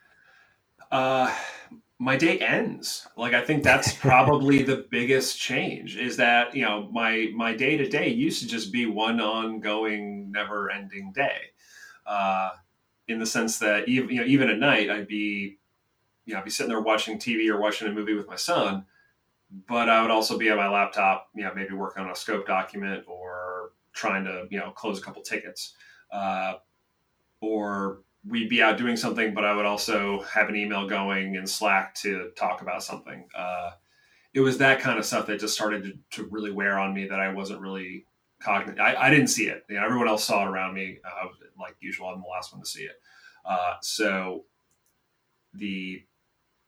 Uh, 0.93 1.35
my 2.01 2.17
day 2.17 2.39
ends. 2.39 3.07
Like 3.15 3.35
I 3.35 3.45
think 3.45 3.63
that's 3.63 3.93
probably 3.93 4.63
the 4.65 4.87
biggest 4.91 5.39
change 5.39 5.97
is 5.97 6.17
that 6.17 6.57
you 6.57 6.63
know 6.63 6.89
my 6.91 7.31
my 7.35 7.55
day 7.55 7.77
to 7.77 7.89
day 7.89 8.09
used 8.09 8.43
to 8.43 8.49
just 8.49 8.73
be 8.73 8.87
one 8.87 9.21
ongoing, 9.21 10.33
never 10.33 10.71
ending 10.71 11.13
day. 11.13 11.53
Uh, 12.07 12.51
in 13.07 13.19
the 13.19 13.27
sense 13.27 13.59
that 13.59 13.87
even 13.87 14.09
you 14.09 14.17
know 14.17 14.27
even 14.27 14.49
at 14.49 14.59
night 14.59 14.91
I'd 14.91 15.07
be 15.07 15.59
you 16.25 16.33
know 16.33 16.41
I'd 16.41 16.45
be 16.45 16.51
sitting 16.51 16.71
there 16.71 16.81
watching 16.81 17.19
TV 17.19 17.49
or 17.51 17.61
watching 17.61 17.87
a 17.87 17.93
movie 17.93 18.15
with 18.15 18.27
my 18.27 18.37
son, 18.37 18.87
but 19.69 19.91
I 19.91 20.01
would 20.01 20.11
also 20.11 20.39
be 20.39 20.51
on 20.51 20.57
my 20.57 20.69
laptop, 20.69 21.29
you 21.35 21.45
know, 21.45 21.53
maybe 21.55 21.75
working 21.75 22.03
on 22.03 22.11
a 22.11 22.17
scope 22.17 22.47
document 22.47 23.05
or 23.07 23.73
trying 23.93 24.25
to 24.25 24.47
you 24.51 24.59
know 24.59 24.71
close 24.71 24.99
a 24.99 25.03
couple 25.03 25.21
tickets, 25.21 25.75
uh, 26.13 26.55
or 27.43 28.01
we'd 28.27 28.49
be 28.49 28.63
out 28.63 28.79
doing 28.79 28.97
something, 28.97 29.35
but 29.35 29.45
I 29.45 29.55
would 29.55 29.67
also 29.67 30.23
have 30.23 30.49
an 30.49 30.57
email 30.57 30.87
going 30.87 31.37
in 31.37 31.47
Slack 31.47 31.95
to 31.97 32.31
talk 32.37 32.63
about 32.63 32.83
something. 32.83 33.27
Uh, 33.35 33.71
it 34.35 34.41
was 34.41 34.59
that 34.59 34.81
kind 34.81 34.99
of 34.99 35.07
stuff 35.07 35.27
that 35.27 35.41
just 35.41 35.55
started 35.55 35.83
to, 35.85 36.23
to 36.23 36.29
really 36.31 36.53
wear 36.53 36.79
on 36.79 36.95
me 36.95 37.07
that 37.09 37.19
I 37.19 37.33
wasn't 37.33 37.61
really 37.61 38.05
cognizant. 38.41 38.81
I, 38.81 38.95
I, 38.95 39.11
didn't 39.11 39.29
see 39.29 39.49
it. 39.49 39.65
You 39.69 39.77
know, 39.77 39.85
everyone 39.85 40.09
else 40.09 40.25
saw 40.25 40.47
it 40.47 40.51
around 40.51 40.75
me. 40.75 40.99
Uh, 41.05 41.29
like 41.59 41.77
usual, 41.81 42.09
I'm 42.09 42.21
the 42.21 42.29
last 42.29 42.53
one 42.53 42.63
to 42.63 42.69
see 42.69 42.83
it. 42.83 43.01
Uh, 43.45 43.75
so 43.83 44.45
the 45.55 46.03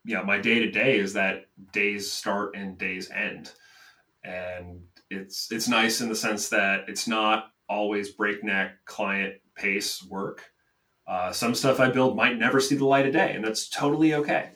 know 0.04 0.25
my 0.25 0.38
day 0.38 0.59
to 0.59 0.71
day 0.71 0.99
is 0.99 1.12
that 1.12 1.47
days 1.73 2.11
start 2.11 2.56
and 2.56 2.76
days 2.78 3.11
end, 3.11 3.52
and 4.25 4.80
it's 5.11 5.50
it's 5.52 5.68
nice 5.68 6.00
in 6.00 6.09
the 6.09 6.16
sense 6.16 6.49
that 6.49 6.88
it's 6.88 7.06
not 7.06 7.52
always 7.68 8.11
breakneck 8.11 8.85
client 8.85 9.35
pace 9.54 10.04
work. 10.04 10.44
Uh, 11.06 11.32
some 11.32 11.54
stuff 11.54 11.80
I 11.80 11.90
build 11.90 12.16
might 12.16 12.38
never 12.38 12.61
see 12.61 12.76
the 12.76 12.85
light 12.85 13.06
of 13.06 13.12
day, 13.12 13.35
and 13.35 13.44
that's 13.44 13.68
totally 13.68 14.14
okay. 14.14 14.50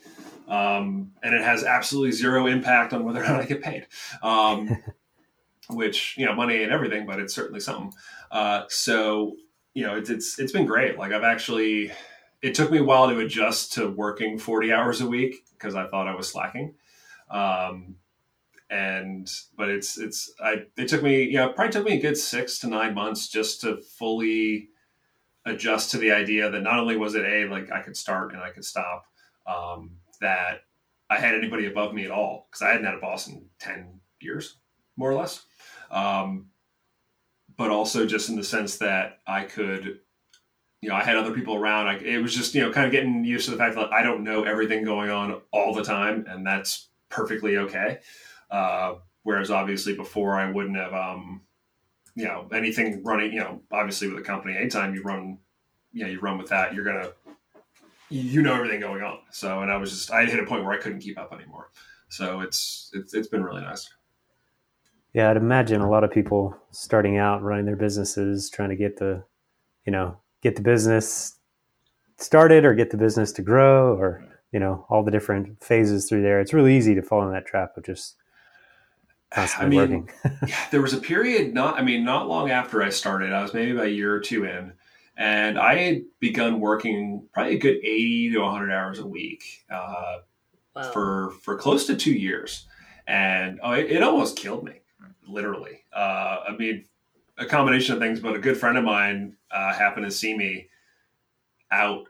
Um, 0.48 1.12
and 1.22 1.34
it 1.34 1.42
has 1.42 1.64
absolutely 1.64 2.12
zero 2.12 2.46
impact 2.46 2.92
on 2.92 3.04
whether 3.04 3.22
or 3.22 3.26
not 3.26 3.40
I 3.40 3.46
get 3.46 3.62
paid. 3.62 3.86
Um, 4.22 4.82
which 5.68 6.16
you 6.16 6.24
know, 6.24 6.34
money 6.34 6.62
and 6.62 6.72
everything, 6.72 7.06
but 7.06 7.18
it's 7.18 7.34
certainly 7.34 7.60
something. 7.60 7.92
Uh, 8.30 8.64
so 8.68 9.36
you 9.74 9.84
know, 9.86 9.96
it's, 9.96 10.10
it's 10.10 10.38
it's 10.38 10.52
been 10.52 10.66
great. 10.66 10.98
Like 10.98 11.12
I've 11.12 11.24
actually, 11.24 11.92
it 12.42 12.54
took 12.54 12.70
me 12.70 12.78
a 12.78 12.84
while 12.84 13.08
to 13.08 13.18
adjust 13.18 13.72
to 13.74 13.88
working 13.88 14.38
forty 14.38 14.72
hours 14.72 15.00
a 15.00 15.06
week 15.06 15.44
because 15.52 15.74
I 15.74 15.86
thought 15.88 16.08
I 16.08 16.14
was 16.14 16.28
slacking. 16.28 16.74
Um, 17.30 17.96
and 18.70 19.30
but 19.56 19.68
it's 19.68 19.98
it's 19.98 20.32
I 20.40 20.64
it 20.76 20.88
took 20.88 21.02
me 21.02 21.24
yeah 21.24 21.48
probably 21.48 21.72
took 21.72 21.84
me 21.84 21.98
a 21.98 22.00
good 22.00 22.16
six 22.16 22.58
to 22.60 22.66
nine 22.66 22.94
months 22.94 23.28
just 23.28 23.60
to 23.60 23.76
fully 23.76 24.70
adjust 25.46 25.92
to 25.92 25.98
the 25.98 26.10
idea 26.10 26.50
that 26.50 26.62
not 26.62 26.78
only 26.78 26.96
was 26.96 27.14
it 27.14 27.24
a 27.24 27.46
like 27.48 27.70
I 27.72 27.80
could 27.80 27.96
start 27.96 28.32
and 28.32 28.42
I 28.42 28.50
could 28.50 28.64
stop, 28.64 29.06
um, 29.46 29.92
that 30.20 30.62
I 31.08 31.18
had 31.18 31.34
anybody 31.34 31.66
above 31.66 31.94
me 31.94 32.04
at 32.04 32.10
all 32.10 32.48
because 32.50 32.62
I 32.62 32.70
hadn't 32.72 32.84
had 32.84 32.94
a 32.94 33.00
boss 33.00 33.28
in 33.28 33.46
10 33.60 34.00
years, 34.20 34.58
more 34.96 35.10
or 35.10 35.14
less. 35.14 35.44
Um, 35.90 36.46
but 37.56 37.70
also 37.70 38.06
just 38.06 38.28
in 38.28 38.36
the 38.36 38.44
sense 38.44 38.76
that 38.78 39.20
I 39.26 39.44
could, 39.44 40.00
you 40.82 40.88
know, 40.88 40.96
I 40.96 41.04
had 41.04 41.16
other 41.16 41.32
people 41.32 41.54
around. 41.54 41.86
I, 41.86 41.94
it 41.98 42.20
was 42.20 42.34
just, 42.34 42.54
you 42.54 42.62
know, 42.62 42.72
kind 42.72 42.86
of 42.86 42.92
getting 42.92 43.24
used 43.24 43.46
to 43.46 43.52
the 43.52 43.56
fact 43.56 43.76
that 43.76 43.92
I 43.92 44.02
don't 44.02 44.24
know 44.24 44.42
everything 44.42 44.84
going 44.84 45.10
on 45.10 45.40
all 45.52 45.72
the 45.72 45.84
time, 45.84 46.26
and 46.28 46.46
that's 46.46 46.88
perfectly 47.08 47.56
okay. 47.58 48.00
Uh, 48.50 48.96
whereas 49.22 49.50
obviously 49.50 49.94
before 49.94 50.38
I 50.38 50.50
wouldn't 50.50 50.76
have, 50.76 50.92
um, 50.92 51.40
you 52.16 52.24
know, 52.24 52.48
anything 52.52 53.04
running, 53.04 53.32
you 53.32 53.40
know, 53.40 53.60
obviously 53.70 54.08
with 54.08 54.18
a 54.18 54.22
company, 54.22 54.56
anytime 54.56 54.94
you 54.94 55.02
run, 55.02 55.38
you 55.92 56.04
know, 56.04 56.10
you 56.10 56.18
run 56.18 56.38
with 56.38 56.48
that, 56.48 56.74
you're 56.74 56.84
to, 56.84 57.12
you 58.08 58.40
know 58.40 58.54
everything 58.54 58.80
going 58.80 59.02
on. 59.02 59.18
So, 59.30 59.60
and 59.60 59.70
I 59.70 59.76
was 59.76 59.90
just, 59.90 60.10
I 60.10 60.24
hit 60.24 60.40
a 60.40 60.46
point 60.46 60.64
where 60.64 60.72
I 60.72 60.78
couldn't 60.78 61.00
keep 61.00 61.18
up 61.18 61.32
anymore. 61.32 61.70
So 62.08 62.40
it's, 62.40 62.90
it's, 62.94 63.12
it's 63.14 63.28
been 63.28 63.44
really 63.44 63.60
nice. 63.60 63.88
Yeah, 65.12 65.30
I'd 65.30 65.36
imagine 65.36 65.82
a 65.82 65.90
lot 65.90 66.04
of 66.04 66.10
people 66.10 66.56
starting 66.70 67.18
out 67.18 67.42
running 67.42 67.66
their 67.66 67.76
businesses, 67.76 68.48
trying 68.48 68.70
to 68.70 68.76
get 68.76 68.96
the, 68.96 69.22
you 69.84 69.92
know, 69.92 70.16
get 70.42 70.56
the 70.56 70.62
business 70.62 71.38
started 72.16 72.64
or 72.64 72.74
get 72.74 72.90
the 72.90 72.96
business 72.96 73.30
to 73.32 73.42
grow 73.42 73.94
or, 73.94 74.24
you 74.52 74.60
know, 74.60 74.86
all 74.88 75.02
the 75.02 75.10
different 75.10 75.62
phases 75.62 76.08
through 76.08 76.22
there. 76.22 76.40
It's 76.40 76.54
really 76.54 76.76
easy 76.76 76.94
to 76.94 77.02
fall 77.02 77.22
in 77.26 77.32
that 77.32 77.46
trap 77.46 77.76
of 77.76 77.84
just 77.84 78.16
I 79.36 79.66
mean, 79.66 79.78
working. 79.78 80.10
yeah, 80.48 80.66
there 80.70 80.82
was 80.82 80.94
a 80.94 80.98
period 80.98 81.54
not, 81.54 81.78
I 81.78 81.82
mean, 81.82 82.04
not 82.04 82.28
long 82.28 82.50
after 82.50 82.82
I 82.82 82.90
started, 82.90 83.32
I 83.32 83.42
was 83.42 83.54
maybe 83.54 83.72
about 83.72 83.86
a 83.86 83.90
year 83.90 84.14
or 84.14 84.20
two 84.20 84.44
in, 84.44 84.72
and 85.16 85.58
I 85.58 85.76
had 85.76 86.02
begun 86.20 86.60
working 86.60 87.28
probably 87.32 87.56
a 87.56 87.58
good 87.58 87.76
80 87.76 88.32
to 88.32 88.38
100 88.40 88.72
hours 88.72 88.98
a 88.98 89.06
week 89.06 89.64
uh, 89.70 90.18
wow. 90.74 90.92
for, 90.92 91.32
for 91.42 91.56
close 91.56 91.86
to 91.86 91.96
two 91.96 92.12
years. 92.12 92.66
And 93.06 93.60
oh, 93.62 93.72
it, 93.72 93.90
it 93.90 94.02
almost 94.02 94.36
killed 94.36 94.64
me 94.64 94.80
literally. 95.28 95.84
Uh, 95.94 96.38
I 96.48 96.56
mean, 96.56 96.84
a 97.38 97.46
combination 97.46 97.94
of 97.94 98.00
things, 98.00 98.20
but 98.20 98.34
a 98.34 98.38
good 98.38 98.56
friend 98.56 98.78
of 98.78 98.84
mine 98.84 99.36
uh, 99.50 99.72
happened 99.72 100.06
to 100.06 100.10
see 100.10 100.36
me 100.36 100.68
out 101.70 102.08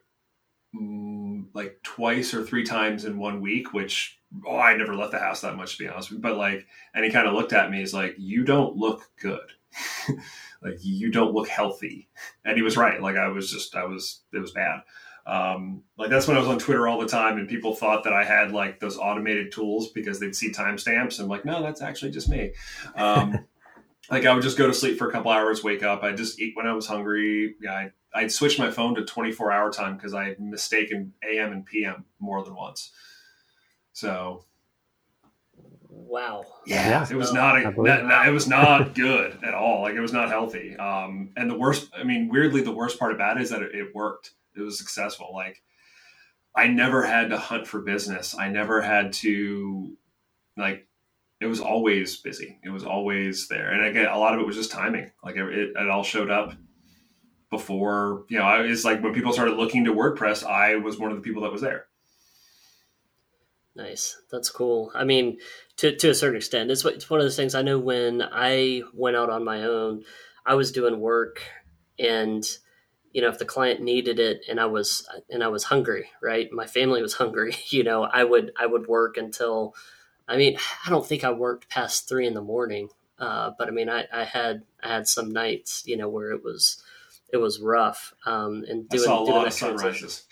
mm, 0.75 1.45
like 1.55 1.81
twice 1.83 2.35
or 2.35 2.45
three 2.45 2.65
times 2.65 3.05
in 3.05 3.19
one 3.19 3.41
week, 3.41 3.73
which 3.73 4.19
oh, 4.47 4.59
I 4.59 4.77
never 4.77 4.95
left 4.95 5.13
the 5.13 5.19
house 5.19 5.43
that 5.43 5.57
much 5.57 5.77
to 5.77 5.85
be 5.85 5.89
honest. 5.89 6.21
But 6.21 6.37
like, 6.37 6.67
and 6.95 7.05
he 7.05 7.11
kind 7.11 7.27
of 7.27 7.35
looked 7.35 7.53
at 7.53 7.71
me, 7.71 7.79
he's 7.79 7.95
like, 7.95 8.15
"You 8.19 8.45
don't 8.45 8.77
look 8.77 9.11
good." 9.21 9.53
like 10.63 10.79
you 10.81 11.11
don't 11.11 11.35
look 11.35 11.49
healthy 11.49 12.09
and 12.47 12.57
he 12.57 12.63
was 12.63 12.79
right 12.79 13.03
like 13.03 13.15
i 13.15 13.29
was 13.29 13.51
just 13.51 13.77
i 13.77 13.85
was 13.85 14.23
it 14.33 14.39
was 14.39 14.53
bad 14.53 14.81
um, 15.27 15.83
like 15.99 16.09
that's 16.09 16.29
when 16.29 16.37
I 16.37 16.41
was 16.41 16.49
on 16.49 16.59
Twitter 16.59 16.87
all 16.87 17.01
the 17.01 17.09
time, 17.09 17.37
and 17.37 17.49
people 17.49 17.75
thought 17.75 18.05
that 18.05 18.13
I 18.13 18.25
had 18.25 18.53
like 18.53 18.79
those 18.79 18.97
automated 18.97 19.51
tools 19.51 19.91
because 19.91 20.21
they'd 20.21 20.37
see 20.37 20.53
timestamps. 20.53 21.19
I'm 21.19 21.27
like, 21.27 21.45
no, 21.45 21.63
that's 21.63 21.83
actually 21.83 22.13
just 22.13 22.29
me. 22.29 22.53
Um, 22.95 23.41
like 24.11 24.25
I 24.25 24.33
would 24.33 24.45
just 24.45 24.57
go 24.57 24.69
to 24.69 24.75
sleep 24.75 24.99
for 24.99 25.09
a 25.09 25.13
couple 25.13 25.33
hours, 25.33 25.65
wake 25.65 25.83
up. 25.83 26.05
I 26.05 26.13
just 26.13 26.41
eat 26.41 26.57
when 26.57 26.69
I 26.69 26.75
was 26.75 26.87
hungry. 26.87 27.57
Yeah, 27.61 27.73
I, 27.73 27.91
I'd 28.15 28.31
switch 28.31 28.57
my 28.57 28.71
phone 28.71 28.95
to 28.95 29.05
24 29.05 29.51
hour 29.51 29.73
time 29.73 29.97
because 29.97 30.15
I 30.15 30.27
had 30.29 30.41
mistaken 30.41 31.13
AM 31.29 31.51
and 31.51 31.67
PM 31.67 32.05
more 32.21 32.45
than 32.45 32.55
once. 32.55 32.93
So 33.97 34.45
wow 35.89 36.45
yeah, 36.67 37.07
it 37.11 37.17
was 37.17 37.33
not, 37.33 37.57
a, 37.57 37.63
not, 37.63 38.05
not, 38.05 38.29
it 38.29 38.31
was 38.31 38.47
not 38.47 38.95
good 38.95 39.39
at 39.43 39.55
all 39.55 39.83
like 39.83 39.95
it 39.95 40.01
was 40.01 40.13
not 40.13 40.29
healthy 40.29 40.77
um 40.77 41.31
and 41.37 41.51
the 41.51 41.59
worst 41.59 41.91
i 41.97 42.05
mean 42.05 42.29
weirdly 42.29 42.61
the 42.61 42.71
worst 42.71 42.99
part 42.99 43.13
about 43.13 43.39
it 43.39 43.43
is 43.43 43.51
that 43.51 43.63
it, 43.63 43.75
it 43.75 43.95
worked 43.95 44.33
it 44.57 44.63
was 44.63 44.79
successful. 44.79 45.31
Like 45.33 45.63
I 46.55 46.67
never 46.69 47.05
had 47.05 47.31
to 47.31 47.39
hunt 47.39 47.67
for 47.67 47.81
business. 47.81 48.35
I 48.37 48.49
never 48.49 48.81
had 48.81 49.13
to 49.15 49.97
like 50.57 50.87
it 51.41 51.47
was 51.47 51.61
always 51.61 52.17
busy. 52.17 52.59
It 52.65 52.71
was 52.71 52.85
always 52.85 53.49
there. 53.49 53.71
And 53.71 53.85
again, 53.85 54.07
a 54.07 54.19
lot 54.19 54.35
of 54.35 54.41
it 54.41 54.47
was 54.47 54.57
just 54.57 54.71
timing. 54.71 55.11
Like 55.23 55.37
it, 55.37 55.47
it, 55.47 55.71
it 55.77 55.91
all 55.91 56.03
showed 56.03 56.31
up 56.31 56.55
before, 57.51 58.25
you 58.29 58.39
know, 58.39 58.45
I 58.45 58.63
was 58.63 58.85
like 58.85 59.03
when 59.03 59.15
people 59.15 59.33
started 59.33 59.57
looking 59.57 59.85
to 59.85 59.93
WordPress, 59.93 60.45
I 60.45 60.77
was 60.77 60.99
one 60.99 61.11
of 61.11 61.17
the 61.17 61.23
people 61.23 61.43
that 61.43 61.53
was 61.53 61.61
there. 61.61 61.87
Nice. 63.77 64.17
That's 64.31 64.51
cool. 64.51 64.91
I 64.95 65.05
mean, 65.05 65.39
to, 65.77 65.95
to 65.95 66.11
a 66.11 66.15
certain 66.15 66.39
extent, 66.39 66.71
it's, 66.71 66.85
it's 66.85 67.11
one 67.11 67.21
of 67.21 67.25
those 67.25 67.37
things 67.37 67.55
I 67.55 67.63
know 67.63 67.79
when 67.79 68.23
I 68.23 68.83
went 68.95 69.17
out 69.17 69.31
on 69.31 69.45
my 69.45 69.65
own, 69.65 70.05
I 70.47 70.55
was 70.55 70.73
doing 70.73 70.99
work 70.99 71.43
and 71.99 72.45
you 73.13 73.23
know 73.23 73.29
if 73.29 73.39
the 73.39 73.47
client 73.47 73.81
needed 73.81 74.19
it 74.19 74.45
and 74.51 74.61
i 74.61 74.67
was 74.67 75.09
and 75.31 75.43
i 75.43 75.49
was 75.49 75.65
hungry 75.65 76.11
right? 76.21 76.53
My 76.53 76.67
family 76.67 77.01
was 77.01 77.15
hungry 77.23 77.57
you 77.69 77.83
know 77.83 78.05
i 78.05 78.23
would 78.23 78.53
i 78.59 78.67
would 78.67 78.87
work 78.87 79.17
until 79.17 79.75
i 80.29 80.37
mean 80.37 80.59
i 80.85 80.91
don't 80.91 81.07
think 81.07 81.25
i 81.25 81.31
worked 81.31 81.71
past 81.71 82.11
three 82.11 82.27
in 82.27 82.35
the 82.35 82.43
morning 82.43 82.91
uh, 83.19 83.53
but 83.59 83.69
i 83.69 83.71
mean 83.71 83.89
I, 83.89 84.05
I 84.13 84.25
had 84.25 84.65
i 84.83 84.89
had 84.89 85.09
some 85.09 85.31
nights 85.31 85.83
you 85.87 85.97
know 85.97 86.11
where 86.11 86.31
it 86.33 86.45
was 86.45 86.83
it 87.33 87.39
was 87.39 87.59
rough 87.59 88.13
um, 88.27 88.65
and 88.69 88.87
doing, 88.89 89.03
I 89.03 89.07
saw 89.07 89.23
a 89.23 89.25
doing 89.25 89.37
lot 89.39 89.47
of 89.47 89.53
sunrises. 89.53 90.25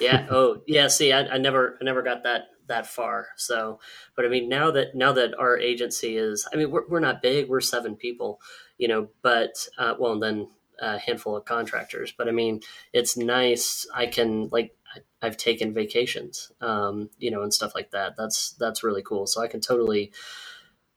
Yeah. 0.00 0.26
Oh 0.30 0.62
yeah. 0.66 0.88
See 0.88 1.12
I, 1.12 1.20
I 1.20 1.38
never 1.38 1.78
i 1.80 1.84
never 1.84 2.02
got 2.02 2.24
that 2.24 2.48
that 2.70 2.86
far 2.86 3.26
so 3.36 3.78
but 4.16 4.24
i 4.24 4.28
mean 4.28 4.48
now 4.48 4.70
that 4.70 4.94
now 4.94 5.12
that 5.12 5.34
our 5.38 5.58
agency 5.58 6.16
is 6.16 6.48
i 6.52 6.56
mean 6.56 6.70
we're, 6.70 6.88
we're 6.88 7.00
not 7.00 7.20
big 7.20 7.48
we're 7.48 7.60
seven 7.60 7.94
people 7.94 8.40
you 8.78 8.88
know 8.88 9.08
but 9.22 9.68
uh, 9.78 9.94
well 9.98 10.12
and 10.12 10.22
then 10.22 10.48
a 10.80 10.98
handful 10.98 11.36
of 11.36 11.44
contractors. 11.44 12.12
But 12.16 12.28
I 12.28 12.32
mean, 12.32 12.60
it's 12.92 13.16
nice. 13.16 13.86
I 13.94 14.06
can 14.06 14.48
like 14.50 14.74
I've 15.22 15.36
taken 15.36 15.74
vacations, 15.74 16.50
um, 16.60 17.10
you 17.18 17.30
know, 17.30 17.42
and 17.42 17.52
stuff 17.52 17.74
like 17.74 17.90
that. 17.90 18.14
That's 18.16 18.52
that's 18.52 18.82
really 18.82 19.02
cool. 19.02 19.26
So 19.26 19.42
I 19.42 19.48
can 19.48 19.60
totally 19.60 20.12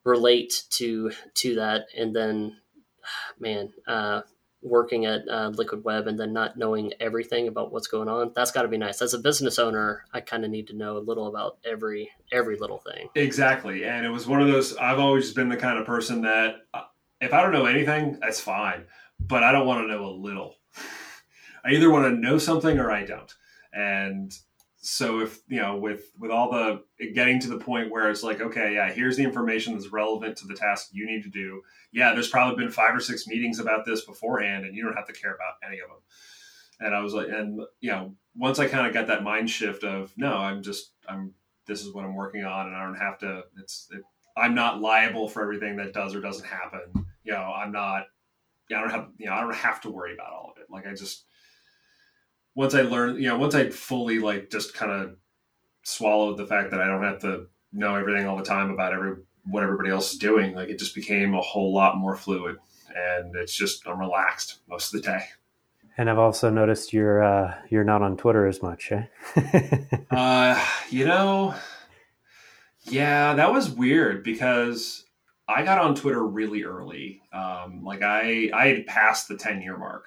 relate 0.04 0.64
to 0.72 1.12
to 1.36 1.56
that. 1.56 1.88
And 1.98 2.16
then, 2.16 2.58
man, 3.40 3.74
uh, 3.88 4.22
working 4.64 5.06
at 5.06 5.28
uh, 5.28 5.50
Liquid 5.50 5.84
Web 5.84 6.08
and 6.08 6.20
then 6.20 6.34
not 6.34 6.58
knowing 6.58 6.94
everything 7.00 7.48
about 7.48 7.72
what's 7.72 7.88
going 7.88 8.08
on, 8.08 8.32
that's 8.36 8.52
got 8.52 8.64
to 8.64 8.68
be 8.68 8.78
nice. 8.78 9.02
As 9.02 9.14
a 9.14 9.20
business 9.20 9.60
owner, 9.60 10.06
I 10.14 10.22
kind 10.22 10.46
of 10.46 10.52
need 10.52 10.68
to 10.68 10.76
know 10.76 10.98
a 10.98 11.00
little 11.00 11.28
about 11.28 11.58
every 11.66 12.10
every 12.32 12.58
little 12.58 12.80
thing. 12.80 13.10
Exactly, 13.16 13.86
and 13.86 14.06
it 14.06 14.10
was 14.10 14.28
one 14.28 14.42
of 14.42 14.48
those. 14.48 14.76
I've 14.78 15.00
always 15.00 15.34
been 15.34 15.50
the 15.50 15.58
kind 15.58 15.78
of 15.78 15.86
person 15.86 16.22
that 16.22 16.56
uh, 16.74 16.84
if 17.22 17.34
I 17.34 17.42
don't 17.42 17.54
know 17.54 17.66
anything, 17.66 18.18
that's 18.22 18.40
fine 18.40 18.86
but 19.28 19.44
I 19.44 19.52
don't 19.52 19.68
want 19.68 19.84
to 19.84 19.94
know 19.94 20.06
a 20.06 20.12
little. 20.12 20.56
I 21.66 21.72
either 21.72 21.90
want 21.90 22.06
to 22.06 22.20
know 22.20 22.38
something 22.38 22.78
or 22.78 22.92
I 22.92 23.06
don't. 23.06 23.34
And 23.74 24.34
so 24.86 25.22
if 25.22 25.40
you 25.48 25.62
know 25.62 25.78
with 25.78 26.12
with 26.20 26.30
all 26.30 26.52
the 26.52 26.84
getting 27.14 27.40
to 27.40 27.48
the 27.48 27.58
point 27.58 27.90
where 27.90 28.10
it's 28.10 28.24
like 28.24 28.42
okay 28.42 28.74
yeah 28.74 28.92
here's 28.92 29.16
the 29.16 29.24
information 29.24 29.74
that's 29.74 29.92
relevant 29.92 30.36
to 30.38 30.46
the 30.46 30.54
task 30.54 30.90
you 30.92 31.06
need 31.06 31.24
to 31.24 31.30
do. 31.30 31.62
Yeah 31.92 32.14
there's 32.14 32.30
probably 32.30 32.62
been 32.62 32.72
five 32.72 32.96
or 32.96 33.00
six 33.00 33.26
meetings 33.28 33.60
about 33.60 33.86
this 33.86 34.06
beforehand 34.06 34.66
and 34.66 34.76
you 34.76 34.84
don't 34.84 34.96
have 34.96 35.08
to 35.08 35.14
care 35.14 35.34
about 35.34 35.54
any 35.66 35.80
of 35.80 35.88
them 35.88 36.00
and 36.82 36.96
i 36.96 37.02
was 37.02 37.14
like 37.14 37.28
and 37.30 37.62
you 37.80 37.92
know 37.92 38.14
once 38.36 38.60
i 38.60 38.68
kind 38.68 38.86
of 38.86 38.94
got 38.94 39.08
that 39.08 39.24
mind 39.24 39.50
shift 39.50 39.84
of 39.84 40.12
no 40.18 40.36
i'm 40.36 40.62
just 40.62 40.92
i'm 41.08 41.34
this 41.66 41.82
is 41.82 41.94
what 41.94 42.04
i'm 42.04 42.16
working 42.16 42.44
on 42.44 42.68
and 42.68 42.76
i 42.76 42.84
don't 42.84 42.96
have 42.96 43.18
to 43.20 43.44
it's 43.62 43.88
it, 43.92 44.02
i'm 44.36 44.56
not 44.56 44.82
liable 44.82 45.30
for 45.30 45.42
everything 45.44 45.78
that 45.78 45.94
does 45.94 46.14
or 46.16 46.22
doesn't 46.22 46.48
happen. 46.48 47.06
You 47.24 47.32
know 47.32 47.54
i'm 47.56 47.72
not 47.72 48.06
I 48.72 48.82
don't 48.82 48.92
have 48.92 49.10
you 49.18 49.28
know 49.28 49.34
I 49.34 49.42
don't 49.42 49.56
have 49.56 49.82
to 49.82 49.90
worry 49.90 50.14
about 50.14 50.32
all 50.32 50.54
of 50.56 50.62
it. 50.62 50.68
Like 50.70 50.88
I 50.88 50.94
just 50.94 51.26
once 52.56 52.76
I 52.76 52.82
learned, 52.82 53.22
you 53.22 53.30
know, 53.30 53.38
once 53.38 53.56
I 53.56 53.70
fully 53.70 54.20
like 54.20 54.50
just 54.50 54.74
kind 54.74 54.92
of 54.92 55.16
swallowed 55.84 56.38
the 56.38 56.48
fact 56.48 56.72
that 56.72 56.82
I 56.82 56.88
don't 56.88 57.04
have 57.04 57.20
to 57.22 57.48
know 57.72 57.96
everything 57.96 58.28
all 58.28 58.38
the 58.38 58.44
time 58.44 58.70
about 58.72 58.94
every 58.94 59.16
what 59.46 59.64
everybody 59.64 59.90
else 59.90 60.14
is 60.14 60.20
doing, 60.20 60.56
like 60.56 60.70
it 60.70 60.80
just 60.80 60.96
became 60.96 61.34
a 61.34 61.42
whole 61.42 61.74
lot 61.74 61.98
more 61.98 62.16
fluid, 62.16 62.58
and 62.96 63.36
it's 63.36 63.56
just 63.56 63.88
I'm 63.88 64.00
relaxed 64.00 64.60
most 64.70 64.94
of 64.94 65.02
the 65.02 65.08
day. 65.08 65.26
And 65.98 66.10
I've 66.10 66.20
also 66.20 66.50
noticed 66.50 66.94
you're 66.94 67.24
uh, 67.24 67.56
you're 67.70 67.84
not 67.84 68.02
on 68.02 68.18
Twitter 68.18 68.48
as 68.48 68.62
much, 68.62 68.92
eh? 68.92 69.06
uh, 70.12 70.66
you 70.90 71.06
know, 71.06 71.56
yeah, 72.84 73.34
that 73.34 73.52
was 73.52 73.70
weird 73.70 74.24
because 74.24 75.06
I 75.48 75.64
got 75.64 75.80
on 75.80 75.96
Twitter 75.96 76.26
really 76.26 76.64
early. 76.64 77.22
Um, 77.34 77.84
like 77.84 78.02
I, 78.02 78.50
I 78.54 78.68
had 78.68 78.86
passed 78.88 79.28
the 79.28 79.38
10 79.38 79.62
year 79.62 79.78
mark 79.78 80.06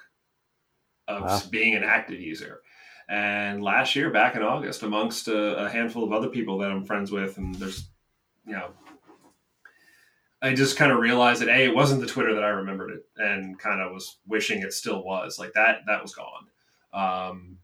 of 1.07 1.23
wow. 1.23 1.41
being 1.49 1.75
an 1.75 1.83
active 1.83 2.19
user. 2.19 2.61
And 3.09 3.63
last 3.63 3.95
year, 3.95 4.09
back 4.09 4.35
in 4.35 4.43
August, 4.43 4.83
amongst 4.83 5.27
a, 5.29 5.65
a, 5.65 5.69
handful 5.69 6.03
of 6.03 6.11
other 6.11 6.27
people 6.27 6.57
that 6.57 6.69
I'm 6.69 6.83
friends 6.83 7.09
with, 7.09 7.37
and 7.37 7.55
there's, 7.55 7.87
you 8.45 8.51
know, 8.51 8.71
I 10.41 10.53
just 10.53 10.75
kind 10.75 10.91
of 10.91 10.99
realized 10.99 11.41
that 11.41 11.47
a 11.47 11.65
it 11.65 11.75
wasn't 11.75 12.01
the 12.01 12.07
Twitter 12.07 12.35
that 12.35 12.43
I 12.43 12.49
remembered 12.49 12.91
it, 12.91 13.05
and 13.15 13.57
kind 13.57 13.81
of 13.81 13.93
was 13.93 14.17
wishing 14.27 14.61
it 14.61 14.73
still 14.73 15.03
was. 15.03 15.39
Like 15.39 15.53
that, 15.53 15.79
that 15.87 16.01
was 16.01 16.13
gone. 16.13 16.47
Um, 16.93 17.57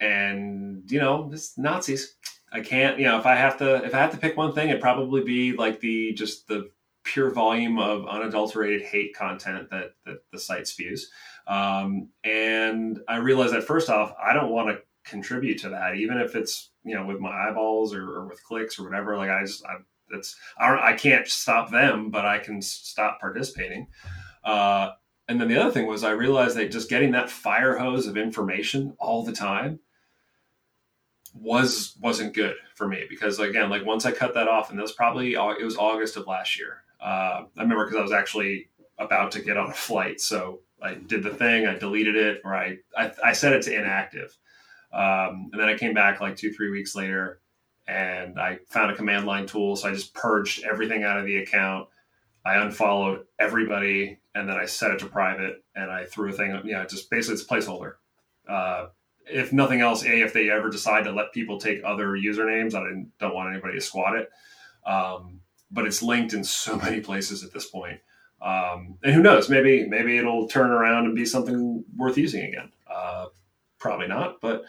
and 0.00 0.82
you 0.90 1.00
know, 1.00 1.28
this 1.30 1.56
Nazis. 1.56 2.16
I 2.52 2.60
can't, 2.60 3.00
you 3.00 3.04
know, 3.04 3.18
if 3.18 3.26
I 3.26 3.34
have 3.34 3.58
to, 3.58 3.84
if 3.84 3.94
I 3.94 3.98
have 3.98 4.12
to 4.12 4.16
pick 4.16 4.36
one 4.36 4.52
thing, 4.52 4.68
it'd 4.68 4.80
probably 4.80 5.22
be 5.22 5.54
like 5.54 5.80
the 5.80 6.12
just 6.12 6.46
the 6.46 6.70
pure 7.02 7.30
volume 7.30 7.78
of 7.78 8.06
unadulterated 8.06 8.82
hate 8.82 9.14
content 9.14 9.70
that, 9.70 9.94
that 10.06 10.18
the 10.32 10.38
site 10.38 10.66
spews. 10.66 11.10
Um, 11.46 12.08
and 12.22 13.00
I 13.08 13.16
realized 13.16 13.54
that 13.54 13.64
first 13.64 13.90
off, 13.90 14.14
I 14.22 14.32
don't 14.32 14.50
want 14.50 14.68
to 14.68 14.82
contribute 15.04 15.58
to 15.58 15.68
that, 15.70 15.96
even 15.96 16.18
if 16.18 16.34
it's 16.34 16.70
you 16.84 16.94
know 16.94 17.06
with 17.06 17.20
my 17.20 17.30
eyeballs 17.30 17.94
or, 17.94 18.02
or 18.02 18.26
with 18.26 18.42
clicks 18.44 18.78
or 18.78 18.84
whatever. 18.84 19.16
Like 19.16 19.30
I 19.30 19.42
just 19.42 19.64
I, 19.66 19.76
that's 20.10 20.36
I 20.58 20.68
don't 20.68 20.78
I 20.78 20.94
can't 20.94 21.28
stop 21.28 21.70
them, 21.70 22.10
but 22.10 22.24
I 22.24 22.38
can 22.38 22.62
stop 22.62 23.20
participating. 23.20 23.88
Uh, 24.42 24.90
and 25.28 25.40
then 25.40 25.48
the 25.48 25.58
other 25.58 25.70
thing 25.70 25.86
was 25.86 26.04
I 26.04 26.10
realized 26.10 26.56
that 26.56 26.70
just 26.70 26.90
getting 26.90 27.12
that 27.12 27.30
fire 27.30 27.78
hose 27.78 28.06
of 28.06 28.16
information 28.16 28.94
all 28.98 29.24
the 29.24 29.32
time 29.32 29.80
was 31.34 31.96
wasn't 32.00 32.34
good 32.34 32.54
for 32.74 32.86
me 32.86 33.04
because 33.08 33.38
again 33.40 33.68
like 33.68 33.84
once 33.84 34.06
I 34.06 34.12
cut 34.12 34.34
that 34.34 34.46
off 34.46 34.70
and 34.70 34.78
that 34.78 34.82
was 34.82 34.92
probably 34.92 35.32
it 35.32 35.64
was 35.64 35.76
August 35.76 36.16
of 36.16 36.26
last 36.26 36.58
year. 36.58 36.82
Uh, 37.00 37.44
I 37.56 37.62
remember 37.62 37.84
because 37.84 37.98
I 37.98 38.02
was 38.02 38.12
actually 38.12 38.70
about 38.98 39.32
to 39.32 39.42
get 39.42 39.56
on 39.56 39.70
a 39.70 39.74
flight, 39.74 40.20
so 40.20 40.60
I 40.84 40.94
did 40.94 41.22
the 41.22 41.34
thing, 41.34 41.66
I 41.66 41.78
deleted 41.78 42.16
it, 42.16 42.42
or 42.44 42.54
I 42.54 42.78
I, 42.96 43.10
I 43.24 43.32
set 43.32 43.54
it 43.54 43.62
to 43.62 43.74
inactive, 43.74 44.36
um, 44.92 45.50
and 45.52 45.60
then 45.60 45.68
I 45.68 45.76
came 45.76 45.94
back 45.94 46.20
like 46.20 46.36
two 46.36 46.52
three 46.52 46.70
weeks 46.70 46.94
later, 46.94 47.40
and 47.88 48.38
I 48.38 48.58
found 48.68 48.90
a 48.90 48.96
command 48.96 49.26
line 49.26 49.46
tool, 49.46 49.76
so 49.76 49.88
I 49.88 49.92
just 49.92 50.14
purged 50.14 50.64
everything 50.64 51.02
out 51.02 51.18
of 51.18 51.26
the 51.26 51.38
account. 51.38 51.88
I 52.44 52.56
unfollowed 52.56 53.24
everybody, 53.38 54.20
and 54.34 54.48
then 54.48 54.56
I 54.56 54.66
set 54.66 54.90
it 54.90 54.98
to 55.00 55.06
private, 55.06 55.64
and 55.74 55.90
I 55.90 56.04
threw 56.04 56.28
a 56.28 56.32
thing. 56.32 56.60
Yeah, 56.64 56.84
just 56.84 57.10
basically 57.10 57.34
it's 57.34 57.46
placeholder. 57.46 57.94
Uh, 58.46 58.88
if 59.26 59.52
nothing 59.52 59.80
else, 59.80 60.04
a 60.04 60.22
if 60.22 60.32
they 60.32 60.50
ever 60.50 60.68
decide 60.68 61.04
to 61.04 61.12
let 61.12 61.32
people 61.32 61.58
take 61.58 61.80
other 61.84 62.08
usernames, 62.08 62.74
I 62.74 63.06
don't 63.18 63.34
want 63.34 63.50
anybody 63.50 63.74
to 63.74 63.80
squat 63.80 64.16
it. 64.16 64.28
Um, 64.86 65.40
but 65.70 65.86
it's 65.86 66.02
linked 66.02 66.34
in 66.34 66.44
so 66.44 66.76
many 66.82 67.00
places 67.00 67.42
at 67.42 67.52
this 67.52 67.66
point. 67.66 68.00
Um, 68.44 68.98
and 69.02 69.14
who 69.14 69.22
knows? 69.22 69.48
Maybe 69.48 69.86
maybe 69.88 70.18
it'll 70.18 70.46
turn 70.46 70.70
around 70.70 71.06
and 71.06 71.16
be 71.16 71.24
something 71.24 71.82
worth 71.96 72.18
using 72.18 72.44
again. 72.44 72.70
Uh, 72.86 73.26
probably 73.78 74.06
not, 74.06 74.40
but 74.42 74.64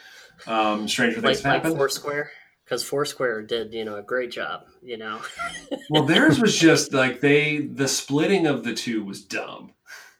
um, 0.47 0.87
stranger 0.87 1.19
things 1.19 1.43
like, 1.43 1.53
happen. 1.53 1.71
Like 1.71 1.79
Foursquare, 1.79 2.31
because 2.63 2.83
Foursquare 2.83 3.41
did 3.41 3.73
you 3.73 3.83
know 3.83 3.97
a 3.97 4.01
great 4.01 4.31
job. 4.31 4.63
You 4.81 4.97
know. 4.97 5.19
well, 5.89 6.03
theirs 6.03 6.39
was 6.39 6.57
just 6.57 6.93
like 6.93 7.19
they 7.19 7.57
the 7.59 7.89
splitting 7.89 8.47
of 8.47 8.63
the 8.63 8.73
two 8.73 9.03
was 9.03 9.21
dumb. 9.21 9.73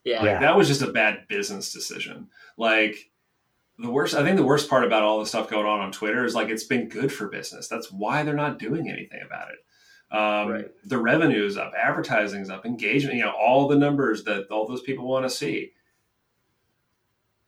Yeah. 0.04 0.22
Like, 0.22 0.42
that 0.42 0.56
was 0.56 0.68
just 0.68 0.84
a 0.84 0.92
bad 0.92 1.28
business 1.28 1.74
decision. 1.74 2.30
Like 2.58 3.10
the 3.80 3.90
worst, 3.90 4.16
I 4.16 4.24
think 4.24 4.38
the 4.38 4.46
worst 4.46 4.70
part 4.70 4.84
about 4.84 5.02
all 5.02 5.20
the 5.20 5.26
stuff 5.26 5.50
going 5.50 5.66
on 5.66 5.80
on 5.80 5.92
Twitter 5.92 6.24
is 6.24 6.36
like 6.36 6.50
it's 6.50 6.64
been 6.64 6.90
good 6.90 7.12
for 7.12 7.28
business. 7.28 7.68
That's 7.68 7.92
why 7.92 8.24
they're 8.24 8.36
not 8.36 8.60
doing 8.60 8.90
anything 8.90 9.22
about 9.26 9.50
it. 9.50 9.58
Um, 10.12 10.48
right. 10.50 10.72
The 10.86 10.98
revenue's 10.98 11.58
up, 11.58 11.74
advertising 11.78 12.42
is 12.42 12.50
up, 12.50 12.66
engagement, 12.66 13.18
you 13.18 13.24
know, 13.24 13.32
all 13.32 13.68
the 13.68 13.76
numbers 13.76 14.24
that 14.26 14.48
all 14.50 14.68
those 14.68 14.82
people 14.82 15.08
want 15.08 15.26
to 15.26 15.30
see. 15.30 15.72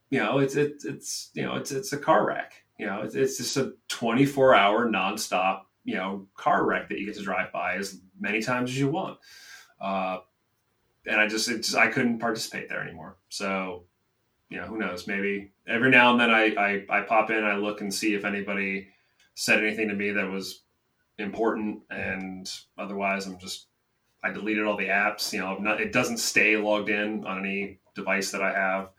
You 0.10 0.20
know, 0.20 0.40
it's 0.40 0.56
it, 0.56 0.84
it's 0.86 1.30
you 1.34 1.44
know 1.44 1.56
it's 1.56 1.72
it's 1.72 1.94
a 1.94 1.98
car 1.98 2.26
wreck. 2.26 2.54
You 2.80 2.86
know, 2.86 3.02
it's, 3.02 3.16
it's 3.16 3.38
just 3.38 3.58
a 3.58 3.74
24 3.90 4.56
hour 4.56 4.90
nonstop 4.90 5.62
you 5.84 5.96
know 5.96 6.28
car 6.36 6.66
wreck 6.66 6.90
that 6.90 7.00
you 7.00 7.06
get 7.06 7.16
to 7.16 7.24
drive 7.24 7.52
by 7.52 7.76
as 7.76 8.00
many 8.20 8.42
times 8.42 8.70
as 8.70 8.80
you 8.80 8.90
want. 8.90 9.18
Uh, 9.80 10.20
and 11.06 11.20
I 11.20 11.28
just, 11.28 11.48
just 11.48 11.76
I 11.76 11.88
couldn't 11.88 12.20
participate 12.20 12.70
there 12.70 12.82
anymore. 12.82 13.18
So 13.30 13.84
you 14.50 14.58
know, 14.58 14.68
who 14.68 14.78
knows? 14.78 15.08
Maybe 15.08 15.52
every 15.68 15.90
now 15.90 16.12
and 16.12 16.20
then 16.20 16.32
I, 16.32 16.54
I, 16.56 17.00
I 17.00 17.02
pop 17.02 17.30
in, 17.30 17.44
I 17.44 17.56
look 17.56 17.82
and 17.82 17.94
see 17.94 18.14
if 18.14 18.24
anybody 18.24 18.90
said 19.36 19.60
anything 19.60 19.90
to 19.90 19.94
me 19.94 20.12
that 20.12 20.30
was 20.30 20.64
important, 21.18 21.82
and 21.90 22.50
otherwise 22.78 23.26
I'm 23.26 23.40
just 23.40 23.68
I 24.24 24.32
deleted 24.32 24.66
all 24.66 24.78
the 24.78 24.88
apps. 24.88 25.32
You 25.34 25.40
know, 25.40 25.58
not, 25.58 25.82
it 25.82 25.94
doesn't 25.94 26.18
stay 26.18 26.58
logged 26.58 26.90
in 26.90 27.26
on 27.26 27.40
any 27.40 27.80
device 27.96 28.32
that 28.32 28.42
I 28.42 28.54
have. 28.54 28.90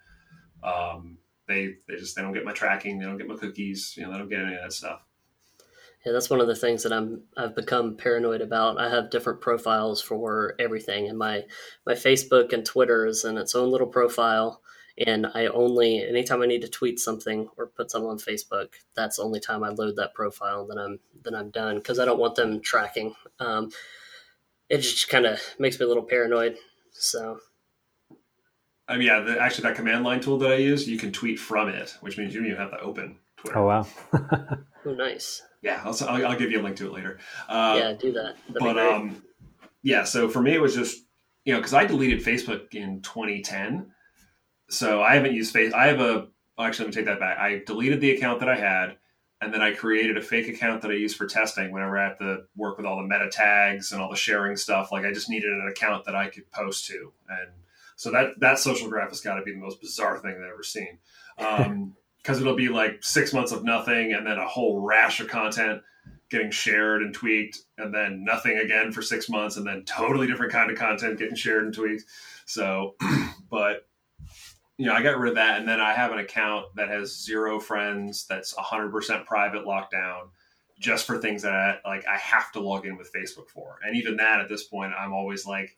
Um, 0.62 1.18
they 1.46 1.76
they 1.88 1.96
just 1.96 2.14
they 2.14 2.22
don't 2.22 2.34
get 2.34 2.44
my 2.44 2.52
tracking, 2.52 2.98
they 2.98 3.06
don't 3.06 3.18
get 3.18 3.28
my 3.28 3.36
cookies, 3.36 3.94
you 3.96 4.04
know, 4.04 4.12
they 4.12 4.18
don't 4.18 4.28
get 4.28 4.40
any 4.40 4.54
of 4.54 4.62
that 4.62 4.72
stuff. 4.72 5.00
Yeah, 6.06 6.12
that's 6.12 6.30
one 6.30 6.40
of 6.40 6.46
the 6.46 6.54
things 6.54 6.84
that 6.84 6.92
I'm 6.92 7.22
I've 7.36 7.56
become 7.56 7.96
paranoid 7.96 8.40
about. 8.40 8.80
I 8.80 8.88
have 8.88 9.10
different 9.10 9.40
profiles 9.40 10.00
for 10.00 10.54
everything, 10.58 11.08
and 11.08 11.18
my 11.18 11.44
my 11.86 11.94
Facebook 11.94 12.52
and 12.52 12.64
Twitter 12.64 13.06
is 13.06 13.24
in 13.24 13.36
its 13.36 13.54
own 13.54 13.70
little 13.70 13.86
profile 13.86 14.62
and 15.06 15.26
I 15.34 15.46
only 15.46 16.02
anytime 16.02 16.42
I 16.42 16.46
need 16.46 16.62
to 16.62 16.68
tweet 16.68 16.98
something 16.98 17.48
or 17.56 17.66
put 17.66 17.90
something 17.90 18.10
on 18.10 18.18
Facebook, 18.18 18.70
that's 18.96 19.16
the 19.16 19.22
only 19.22 19.40
time 19.40 19.62
I 19.62 19.68
load 19.68 19.96
that 19.96 20.14
profile. 20.14 20.66
Then 20.66 20.78
I'm 20.78 20.98
then 21.22 21.34
I'm 21.34 21.50
done 21.50 21.76
because 21.76 21.98
I 21.98 22.04
don't 22.04 22.18
want 22.18 22.34
them 22.34 22.60
tracking. 22.60 23.14
Um, 23.38 23.70
it 24.68 24.78
just 24.78 25.08
kind 25.08 25.26
of 25.26 25.40
makes 25.58 25.78
me 25.78 25.84
a 25.84 25.88
little 25.88 26.02
paranoid. 26.02 26.56
So, 26.92 27.38
I 28.88 28.96
mean, 28.96 29.06
yeah, 29.06 29.20
the, 29.20 29.40
actually, 29.40 29.68
that 29.68 29.76
command 29.76 30.04
line 30.04 30.20
tool 30.20 30.38
that 30.38 30.50
I 30.50 30.56
use, 30.56 30.88
you 30.88 30.98
can 30.98 31.12
tweet 31.12 31.38
from 31.38 31.68
it, 31.68 31.96
which 32.00 32.18
means 32.18 32.34
you 32.34 32.40
don't 32.40 32.50
even 32.50 32.60
have 32.60 32.72
to 32.72 32.80
open 32.80 33.16
Twitter. 33.36 33.58
Oh 33.58 33.66
wow! 33.66 33.86
oh, 34.84 34.94
nice. 34.94 35.42
Yeah, 35.62 35.80
I'll, 35.84 35.96
I'll, 36.08 36.26
I'll, 36.28 36.38
give 36.38 36.50
you 36.50 36.60
a 36.60 36.62
link 36.62 36.76
to 36.76 36.86
it 36.86 36.92
later. 36.92 37.18
Uh, 37.48 37.76
yeah, 37.78 37.92
do 37.92 38.12
that. 38.12 38.36
That'd 38.48 38.60
but 38.60 38.78
um, 38.78 39.22
yeah, 39.82 40.04
so 40.04 40.28
for 40.28 40.42
me, 40.42 40.54
it 40.54 40.60
was 40.60 40.74
just 40.74 41.04
you 41.44 41.52
know 41.52 41.60
because 41.60 41.74
I 41.74 41.84
deleted 41.84 42.24
Facebook 42.24 42.74
in 42.74 43.00
2010 43.02 43.92
so 44.68 45.02
I 45.02 45.14
haven't 45.14 45.34
used 45.34 45.52
face. 45.52 45.72
I 45.72 45.86
have 45.88 46.00
a. 46.00 46.28
Actually, 46.58 46.86
let 46.86 46.88
me 46.88 47.00
take 47.00 47.06
that 47.06 47.20
back. 47.20 47.38
I 47.38 47.62
deleted 47.66 48.00
the 48.00 48.10
account 48.10 48.40
that 48.40 48.48
I 48.48 48.56
had, 48.56 48.96
and 49.40 49.54
then 49.54 49.62
I 49.62 49.72
created 49.72 50.16
a 50.16 50.22
fake 50.22 50.48
account 50.48 50.82
that 50.82 50.90
I 50.90 50.94
use 50.94 51.14
for 51.14 51.26
testing 51.26 51.70
whenever 51.70 51.96
I 51.98 52.08
have 52.08 52.18
to 52.18 52.42
work 52.56 52.76
with 52.76 52.86
all 52.86 52.96
the 52.96 53.06
meta 53.06 53.28
tags 53.30 53.92
and 53.92 54.02
all 54.02 54.10
the 54.10 54.16
sharing 54.16 54.56
stuff. 54.56 54.90
Like 54.90 55.04
I 55.04 55.12
just 55.12 55.30
needed 55.30 55.50
an 55.50 55.68
account 55.70 56.04
that 56.06 56.16
I 56.16 56.28
could 56.28 56.50
post 56.50 56.86
to, 56.88 57.12
and 57.28 57.50
so 57.96 58.10
that 58.10 58.40
that 58.40 58.58
social 58.58 58.88
graph 58.88 59.10
has 59.10 59.20
got 59.20 59.36
to 59.36 59.42
be 59.42 59.52
the 59.52 59.58
most 59.58 59.80
bizarre 59.80 60.18
thing 60.18 60.32
I've 60.32 60.52
ever 60.52 60.62
seen. 60.62 60.98
Um, 61.38 61.94
because 62.18 62.40
it'll 62.40 62.56
be 62.56 62.68
like 62.68 63.02
six 63.02 63.32
months 63.32 63.52
of 63.52 63.64
nothing, 63.64 64.12
and 64.12 64.26
then 64.26 64.38
a 64.38 64.46
whole 64.46 64.80
rash 64.80 65.20
of 65.20 65.28
content 65.28 65.82
getting 66.30 66.50
shared 66.50 67.00
and 67.00 67.14
tweaked, 67.14 67.60
and 67.78 67.94
then 67.94 68.22
nothing 68.22 68.58
again 68.58 68.92
for 68.92 69.00
six 69.00 69.30
months, 69.30 69.56
and 69.56 69.66
then 69.66 69.82
totally 69.84 70.26
different 70.26 70.52
kind 70.52 70.70
of 70.70 70.76
content 70.76 71.18
getting 71.18 71.36
shared 71.36 71.64
and 71.64 71.72
tweaked. 71.72 72.04
So, 72.44 72.96
but 73.50 73.87
you 74.78 74.86
know, 74.86 74.94
I 74.94 75.02
got 75.02 75.18
rid 75.18 75.30
of 75.30 75.34
that, 75.34 75.58
and 75.58 75.68
then 75.68 75.80
I 75.80 75.92
have 75.92 76.12
an 76.12 76.18
account 76.18 76.66
that 76.76 76.88
has 76.88 77.20
zero 77.20 77.58
friends. 77.58 78.26
That's 78.26 78.54
100% 78.54 79.26
private, 79.26 79.66
locked 79.66 79.90
down, 79.90 80.28
just 80.78 81.04
for 81.04 81.18
things 81.18 81.42
that 81.42 81.52
I, 81.52 81.78
like 81.84 82.06
I 82.06 82.16
have 82.16 82.52
to 82.52 82.60
log 82.60 82.86
in 82.86 82.96
with 82.96 83.12
Facebook 83.12 83.48
for. 83.48 83.80
And 83.84 83.96
even 83.96 84.16
that, 84.16 84.40
at 84.40 84.48
this 84.48 84.64
point, 84.64 84.92
I'm 84.96 85.12
always 85.12 85.44
like, 85.44 85.76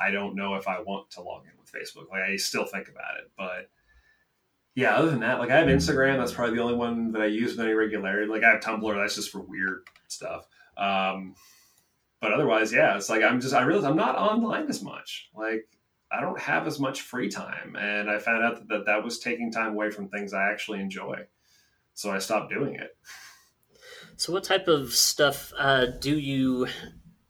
I 0.00 0.12
don't 0.12 0.36
know 0.36 0.54
if 0.54 0.68
I 0.68 0.80
want 0.80 1.10
to 1.12 1.20
log 1.20 1.42
in 1.46 1.52
with 1.58 1.72
Facebook. 1.72 2.08
Like 2.10 2.22
I 2.22 2.36
still 2.36 2.64
think 2.64 2.88
about 2.88 3.18
it, 3.18 3.30
but 3.36 3.68
yeah. 4.76 4.94
Other 4.94 5.10
than 5.10 5.20
that, 5.20 5.40
like 5.40 5.50
I 5.50 5.56
have 5.58 5.66
Instagram. 5.66 6.18
That's 6.18 6.32
probably 6.32 6.54
the 6.54 6.62
only 6.62 6.76
one 6.76 7.10
that 7.10 7.22
I 7.22 7.26
use 7.26 7.56
with 7.56 7.66
any 7.66 7.74
regularity. 7.74 8.30
Like 8.30 8.44
I 8.44 8.50
have 8.50 8.60
Tumblr. 8.60 8.94
That's 8.94 9.16
just 9.16 9.32
for 9.32 9.40
weird 9.40 9.82
stuff. 10.06 10.46
Um, 10.76 11.34
but 12.20 12.32
otherwise, 12.32 12.72
yeah, 12.72 12.96
it's 12.96 13.10
like 13.10 13.24
I'm 13.24 13.40
just 13.40 13.54
I 13.54 13.62
realize 13.62 13.84
I'm 13.84 13.96
not 13.96 14.14
online 14.14 14.68
as 14.68 14.80
much. 14.80 15.30
Like 15.34 15.66
I 16.10 16.20
don't 16.20 16.40
have 16.40 16.66
as 16.66 16.80
much 16.80 17.02
free 17.02 17.28
time. 17.28 17.76
And 17.76 18.10
I 18.10 18.18
found 18.18 18.44
out 18.44 18.68
that 18.68 18.86
that 18.86 19.04
was 19.04 19.18
taking 19.18 19.52
time 19.52 19.72
away 19.72 19.90
from 19.90 20.08
things 20.08 20.32
I 20.32 20.50
actually 20.50 20.80
enjoy. 20.80 21.26
So 21.94 22.10
I 22.10 22.18
stopped 22.18 22.50
doing 22.50 22.74
it. 22.74 22.96
So, 24.16 24.32
what 24.32 24.44
type 24.44 24.66
of 24.66 24.94
stuff 24.94 25.52
uh, 25.56 25.86
do 25.86 26.18
you 26.18 26.66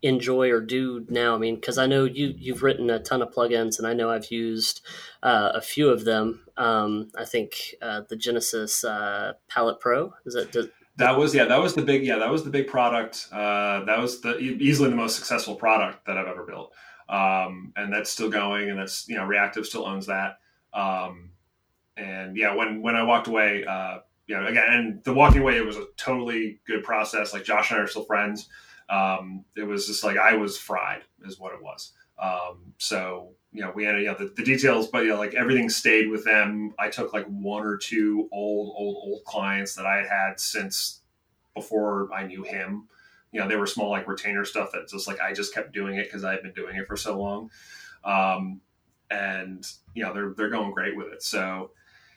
enjoy 0.03 0.51
or 0.51 0.61
do 0.61 1.05
now? 1.09 1.35
I 1.35 1.39
mean, 1.39 1.57
because 1.57 1.77
I 1.77 1.87
know 1.87 2.05
you 2.05 2.35
you've 2.37 2.63
written 2.63 2.89
a 2.89 2.99
ton 2.99 3.21
of 3.21 3.31
plugins, 3.31 3.79
and 3.79 3.87
I 3.87 3.93
know 3.93 4.11
I've 4.11 4.31
used 4.31 4.81
uh, 5.23 5.53
a 5.55 5.61
few 5.61 5.91
of 5.91 6.07
them. 6.07 6.47
Um, 6.57 7.11
I 7.17 7.27
think 7.27 7.75
uh, 7.83 8.03
the 8.09 8.17
Genesis 8.17 8.85
uh, 8.85 9.35
Palette 9.49 9.81
Pro 9.81 10.15
is 10.25 10.35
that. 10.35 10.53
Does, 10.53 10.69
that 10.97 11.17
was 11.17 11.35
yeah 11.35 11.45
that 11.45 11.63
was 11.63 11.75
the 11.75 11.83
big 11.83 12.05
yeah 12.05 12.19
that 12.19 12.31
was 12.31 12.43
the 12.43 12.51
big 12.51 12.67
product 12.67 13.29
uh, 13.33 13.85
that 13.85 14.01
was 14.01 14.21
the 14.21 14.37
easily 14.39 14.91
the 14.91 14.97
most 14.97 15.15
successful 15.15 15.55
product 15.55 16.07
that 16.07 16.19
I've 16.19 16.27
ever 16.27 16.45
built 16.45 16.73
um, 17.09 17.73
and 17.77 17.93
that's 17.93 18.11
still 18.11 18.31
going, 18.31 18.71
and 18.71 18.79
that's 18.79 19.09
you 19.09 19.17
know 19.17 19.23
Reaktiv 19.23 19.67
still 19.67 19.87
owns 19.87 20.07
that. 20.07 20.39
Um, 20.73 21.31
and 21.97 22.37
yeah, 22.37 22.55
when 22.55 22.83
when 22.83 22.97
I 22.97 23.03
walked 23.03 23.27
away, 23.27 23.65
uh, 23.65 23.99
you 24.27 24.37
know, 24.37 24.47
again, 24.47 24.65
and 24.69 25.05
the 25.05 25.13
walking 25.13 25.41
away, 25.41 25.57
it 25.57 25.65
was 25.67 25.77
a 25.77 25.87
totally 25.97 26.61
good 26.67 26.85
process. 26.85 27.33
Like 27.33 27.45
Josh 27.45 27.71
and 27.71 27.81
I 27.81 27.83
are 27.83 27.87
still 27.87 28.05
friends. 28.05 28.49
Um, 28.89 29.45
it 29.57 29.65
was 29.65 29.87
just 29.87 30.05
like 30.05 30.17
I 30.17 30.35
was 30.37 30.59
fried, 30.59 31.03
is 31.25 31.39
what 31.39 31.53
it 31.53 31.63
was. 31.63 31.93
Um, 32.19 32.73
so 32.79 33.31
you 33.53 33.63
know, 33.63 33.73
we 33.75 33.87
ended, 33.87 34.03
you 34.03 34.09
know, 34.09 34.15
the, 34.15 34.33
the 34.37 34.45
details, 34.45 34.89
but 34.89 35.05
you 35.05 35.09
know, 35.09 35.19
like 35.19 35.35
everything 35.35 35.71
stayed 35.71 36.09
with 36.09 36.25
them. 36.25 36.75
I 36.79 36.89
took 36.91 37.13
like 37.13 37.27
one 37.27 37.65
or 37.65 37.77
two 37.77 38.29
old, 38.31 38.75
old, 38.77 38.97
old 39.03 39.25
clients 39.25 39.75
that 39.75 39.87
I 39.87 39.97
had 39.97 40.07
had 40.07 40.41
since 40.41 41.01
before 41.55 42.13
I 42.13 42.27
knew 42.27 42.43
him 42.43 42.89
you 43.33 43.41
know, 43.41 43.49
they 43.49 43.57
were 43.57 43.67
small 43.67 43.91
like 43.91 44.09
retainer 44.09 44.45
stuff 44.45 44.73
that 44.73 44.89
just 44.89 45.07
like 45.07 45.21
I 45.21 45.33
just 45.33 45.55
kept 45.55 45.73
doing 45.73 45.97
it 45.97 46.05
because 46.05 46.25
I 46.25 46.33
had 46.33 46.43
been 46.43 46.53
doing 46.53 46.77
it 46.77 46.87
for 46.87 46.97
so 46.97 47.19
long. 47.19 47.51
Um, 48.05 48.61
and 49.11 49.67
you 49.95 50.03
know, 50.03 50.13
they're 50.15 50.35
they're 50.37 50.51
going 50.51 50.73
great 50.73 50.97
with 50.97 51.09
it. 51.09 51.23
So 51.23 51.73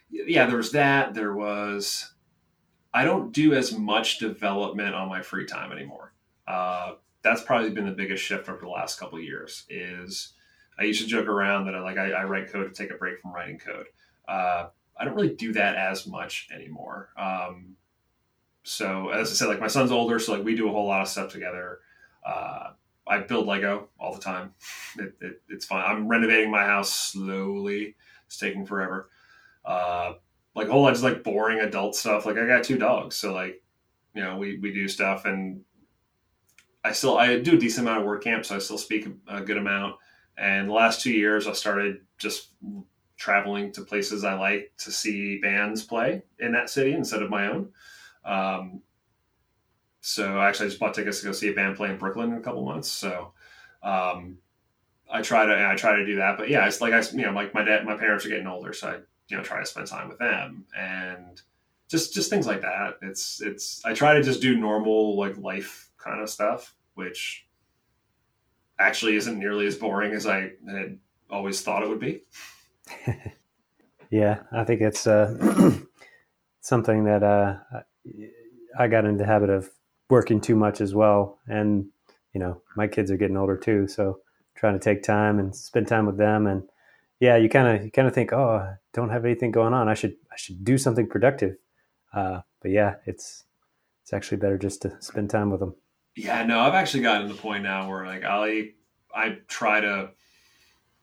yeah, 0.10 0.46
there 0.46 0.58
was 0.58 0.72
that. 0.72 1.14
There 1.14 1.34
was 1.34 2.14
I 2.94 3.04
don't 3.04 3.32
do 3.32 3.54
as 3.54 3.78
much 3.78 4.20
development 4.20 4.96
on 4.96 5.10
my 5.10 5.22
free 5.22 5.46
time 5.46 5.72
anymore. 5.72 6.14
Uh, 6.48 6.94
that's 7.22 7.42
probably 7.42 7.70
been 7.70 7.86
the 7.86 7.92
biggest 7.92 8.24
shift 8.24 8.50
over 8.50 8.60
the 8.60 8.68
last 8.70 9.00
couple 9.00 9.20
years. 9.20 9.66
Is 9.70 10.34
I 10.80 10.84
used 10.84 11.02
to 11.02 11.08
joke 11.08 11.28
around 11.28 11.66
that 11.66 11.76
I 11.76 11.82
like 11.82 11.98
I, 11.98 12.12
I 12.12 12.24
write 12.24 12.52
code 12.52 12.74
to 12.74 12.82
take 12.82 12.92
a 12.92 12.98
break 12.98 13.20
from 13.20 13.34
writing 13.34 13.60
code. 13.60 13.88
Uh, 14.28 14.68
I 15.00 15.06
don't 15.06 15.16
really 15.16 15.36
do 15.36 15.54
that 15.54 15.76
as 15.76 16.08
much 16.08 16.48
anymore. 16.54 17.10
Um, 17.18 17.76
so 18.64 19.10
as 19.10 19.32
I 19.32 19.34
said, 19.34 19.48
like 19.48 19.60
my 19.60 19.68
son's 19.68 19.92
older, 19.92 20.20
so 20.20 20.34
like 20.34 20.44
we 20.44 20.56
do 20.56 20.70
a 20.70 20.72
whole 20.72 20.88
lot 20.88 21.02
of 21.02 21.08
stuff 21.08 21.32
together. 21.32 21.80
Uh, 22.26 22.72
I 23.08 23.20
build 23.20 23.48
Lego 23.48 23.90
all 24.00 24.14
the 24.14 24.22
time. 24.22 24.54
It, 25.00 25.16
it, 25.22 25.42
it's 25.48 25.64
fun. 25.64 25.82
I'm 25.88 26.10
renovating 26.10 26.52
my 26.52 26.66
house 26.66 26.92
slowly. 26.92 27.96
It's 28.26 28.38
taking 28.38 28.66
forever. 28.66 29.10
Uh, 29.64 30.16
like 30.54 30.68
a 30.68 30.72
whole 30.72 30.82
lot 30.82 30.90
of 30.90 30.96
just 30.96 31.04
like 31.06 31.24
boring 31.24 31.62
adult 31.62 31.96
stuff. 31.96 32.26
Like 32.26 32.38
I 32.38 32.46
got 32.46 32.66
two 32.66 32.78
dogs, 32.78 33.16
so 33.16 33.34
like 33.34 33.64
you 34.14 34.22
know 34.22 34.36
we 34.36 34.58
we 34.58 34.74
do 34.74 34.90
stuff, 34.90 35.24
and 35.24 35.62
I 36.84 36.92
still 36.92 37.18
I 37.18 37.40
do 37.40 37.56
a 37.56 37.58
decent 37.58 37.88
amount 37.88 38.04
of 38.04 38.06
WordCamp, 38.08 38.46
so 38.46 38.58
I 38.58 38.60
still 38.60 38.78
speak 38.78 39.08
a 39.30 39.40
good 39.40 39.56
amount. 39.56 39.96
And 40.38 40.68
the 40.68 40.74
last 40.74 41.00
two 41.00 41.14
years, 41.14 41.48
I 41.48 41.54
started 41.54 42.02
just 42.18 42.50
traveling 43.16 43.72
to 43.72 43.84
places 43.84 44.26
I 44.26 44.34
like 44.34 44.74
to 44.80 44.92
see 44.92 45.38
bands 45.38 45.84
play 45.84 46.24
in 46.40 46.52
that 46.52 46.70
city 46.70 46.92
instead 46.92 47.22
of 47.22 47.30
my 47.30 47.48
own. 47.48 47.70
Um, 48.26 48.82
so 50.02 50.38
I 50.40 50.50
actually, 50.50 50.70
just 50.70 50.80
bought 50.80 50.94
tickets 50.94 51.20
to 51.20 51.28
go 51.28 51.32
see 51.32 51.50
a 51.50 51.54
band 51.54 51.78
play 51.78 51.90
in 51.90 51.98
Brooklyn 51.98 52.32
in 52.32 52.38
a 52.38 52.42
couple 52.42 52.66
months. 52.66 52.90
So 52.90 53.34
um, 53.84 54.38
I 55.12 55.22
try 55.22 55.46
to 55.46 55.70
I 55.70 55.76
try 55.76 55.96
to 55.96 56.06
do 56.06 56.18
that. 56.18 56.38
But 56.38 56.50
yeah, 56.50 56.68
it's 56.68 56.82
like 56.82 56.94
I 56.94 57.02
you 57.12 57.24
know 57.26 57.32
like 57.32 57.54
my 57.54 57.64
dad 57.64 57.86
my 57.86 57.96
parents 57.96 58.26
are 58.26 58.30
getting 58.30 58.48
older, 58.48 58.74
so 58.74 58.88
I 58.90 58.96
you 59.28 59.38
know 59.38 59.44
try 59.44 59.60
to 59.60 59.66
spend 59.66 59.88
time 59.88 60.10
with 60.10 60.18
them 60.18 60.66
and 60.78 61.42
just 61.88 62.14
just 62.14 62.30
things 62.30 62.48
like 62.48 62.62
that. 62.62 62.96
It's 63.02 63.42
it's 63.42 63.84
I 63.86 63.94
try 63.94 64.16
to 64.16 64.24
just 64.24 64.42
do 64.42 64.58
normal 64.58 65.18
like 65.18 65.38
life 65.38 65.92
kind 65.98 66.22
of 66.22 66.30
stuff, 66.30 66.74
which 66.96 67.46
actually 68.80 69.16
isn't 69.16 69.38
nearly 69.38 69.68
as 69.68 69.76
boring 69.76 70.14
as 70.14 70.26
I 70.26 70.54
had 70.68 70.98
always 71.30 71.62
thought 71.62 71.84
it 71.84 71.90
would 71.90 72.00
be. 72.00 72.24
yeah, 74.10 74.42
I 74.52 74.64
think 74.64 74.82
it's 74.82 75.06
uh, 75.06 75.76
something 76.62 77.04
that 77.04 77.24
uh, 77.24 77.58
I 78.78 78.88
got 78.88 79.06
into 79.06 79.20
the 79.20 79.26
habit 79.26 79.50
of 79.50 79.70
working 80.10 80.42
too 80.42 80.56
much 80.56 80.82
as 80.82 80.94
well, 80.94 81.40
and 81.48 81.88
you 82.34 82.40
know 82.40 82.62
my 82.76 82.88
kids 82.88 83.12
are 83.12 83.18
getting 83.18 83.38
older 83.38 83.58
too, 83.58 83.88
so 83.88 84.20
trying 84.56 84.74
to 84.74 84.84
take 84.84 85.04
time 85.04 85.40
and 85.40 85.56
spend 85.56 85.88
time 85.88 86.06
with 86.06 86.18
them, 86.18 86.48
and 86.48 86.64
yeah, 87.20 87.38
you 87.38 87.50
kind 87.50 87.68
of 87.68 87.86
you 87.86 87.92
kind 87.92 88.08
of 88.08 88.14
think, 88.14 88.34
oh, 88.34 88.56
I 88.56 88.76
don't 88.94 89.10
have 89.10 89.26
anything 89.26 89.52
going 89.52 89.74
on. 89.74 89.88
I 89.88 89.94
should 89.94 90.16
I 90.32 90.36
should 90.38 90.64
do 90.64 90.78
something 90.78 91.08
productive. 91.08 91.56
Uh, 92.14 92.42
but 92.62 92.72
yeah, 92.72 92.96
it's 93.06 93.44
it's 94.04 94.14
actually 94.14 94.38
better 94.38 94.58
just 94.58 94.82
to 94.82 94.96
spend 95.02 95.30
time 95.30 95.52
with 95.52 95.60
them. 95.60 95.76
Yeah, 96.16 96.44
no, 96.44 96.60
I've 96.60 96.74
actually 96.74 97.04
gotten 97.04 97.28
to 97.28 97.34
the 97.34 97.40
point 97.40 97.64
now 97.64 97.90
where 97.90 98.06
like 98.06 98.24
I 98.24 98.72
I 99.14 99.38
try 99.48 99.82
to 99.82 100.12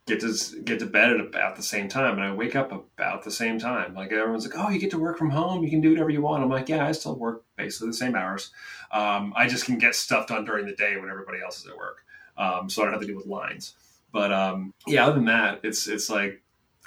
get 0.09 0.21
to 0.21 0.61
get 0.62 0.79
to 0.81 0.87
bed 0.87 1.12
at 1.12 1.21
about 1.21 1.57
the 1.57 1.62
same 1.62 1.88
time 1.88 2.14
and 2.14 2.23
I 2.23 2.35
wake 2.35 2.57
up 2.57 2.73
about 2.73 3.23
the 3.23 3.31
same 3.31 3.59
time. 3.59 3.94
Like 3.94 4.11
everyone's 4.12 4.47
like, 4.47 4.59
"Oh, 4.59 4.71
you 4.71 4.81
get 4.81 4.90
to 4.92 4.99
work 4.99 5.18
from 5.18 5.31
home. 5.31 5.62
You 5.62 5.71
can 5.71 5.81
do 5.81 5.90
whatever 5.90 6.11
you 6.11 6.23
want." 6.23 6.42
I'm 6.42 6.51
like, 6.51 6.68
"Yeah, 6.68 6.87
I 6.87 6.92
still 6.92 7.16
work 7.16 7.44
basically 7.57 7.88
the 7.88 7.94
same 7.94 8.14
hours. 8.14 8.51
Um, 8.90 9.33
I 9.37 9.47
just 9.47 9.64
can 9.64 9.79
get 9.79 9.94
stuff 9.94 10.27
done 10.27 10.44
during 10.44 10.66
the 10.66 10.75
day 10.75 10.97
when 10.97 11.11
everybody 11.11 11.38
else 11.42 11.61
is 11.61 11.66
at 11.66 11.77
work, 11.77 11.99
um, 12.37 12.68
so 12.68 12.83
I 12.83 12.87
don't 12.87 12.94
have 12.94 13.03
to 13.03 13.07
deal 13.07 13.16
with 13.16 13.27
lines." 13.27 13.75
But 14.12 14.33
um, 14.33 14.75
yeah, 14.87 15.05
other 15.07 15.16
than 15.16 15.27
that, 15.27 15.61
it's 15.62 15.87
it's 15.87 16.09
like 16.09 16.42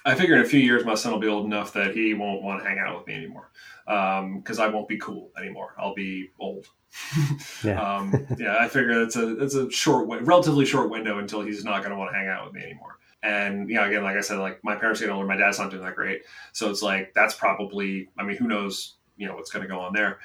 I 0.06 0.16
figure 0.16 0.36
in 0.36 0.42
a 0.42 0.46
few 0.46 0.60
years 0.60 0.84
my 0.84 0.96
son 0.96 1.12
will 1.12 1.20
be 1.20 1.28
old 1.28 1.46
enough 1.46 1.74
that 1.74 1.96
he 1.96 2.14
won't 2.14 2.42
want 2.42 2.62
to 2.62 2.68
hang 2.68 2.80
out 2.80 2.98
with 2.98 3.08
me 3.08 3.14
anymore 3.16 3.52
because 3.86 4.60
um, 4.60 4.66
I 4.66 4.68
won't 4.68 4.88
be 4.88 4.98
cool 4.98 5.32
anymore. 5.38 5.76
I'll 5.78 5.94
be 5.94 6.32
old. 6.40 6.68
yeah. 7.64 7.82
um, 7.82 8.28
yeah, 8.38 8.58
I 8.60 8.68
figure 8.68 9.00
that's 9.00 9.16
a 9.16 9.36
that's 9.36 9.56
a 9.56 9.70
short, 9.72 10.08
relatively 10.26 10.66
short 10.66 10.90
window 10.90 11.20
until 11.20 11.42
he's 11.42 11.64
not 11.64 11.80
going 11.80 11.92
to 11.92 11.98
want 11.98 12.12
to 12.12 12.18
hang 12.18 12.28
out 12.28 12.46
with 12.46 12.54
me 12.54 12.64
anymore. 12.64 12.98
And 13.24 13.70
you 13.70 13.76
know, 13.76 13.86
again, 13.86 14.04
like 14.04 14.18
I 14.18 14.22
said, 14.22 14.40
like 14.40 14.64
my 14.64 14.76
parents 14.76 15.00
getting 15.00 15.14
older, 15.14 15.28
my 15.28 15.38
dad's 15.38 15.60
not 15.60 15.70
doing 15.70 15.84
that 15.84 15.96
great, 15.96 16.24
so 16.54 16.70
it's 16.70 16.82
like 16.82 17.14
that's 17.14 17.36
probably. 17.36 18.10
I 18.18 18.24
mean, 18.24 18.38
who 18.38 18.48
knows? 18.48 18.96
You 19.18 19.28
know 19.28 19.36
what's 19.36 19.52
going 19.52 19.62
to 19.62 19.70
go 19.70 19.80
on 19.80 19.94
there. 19.94 20.20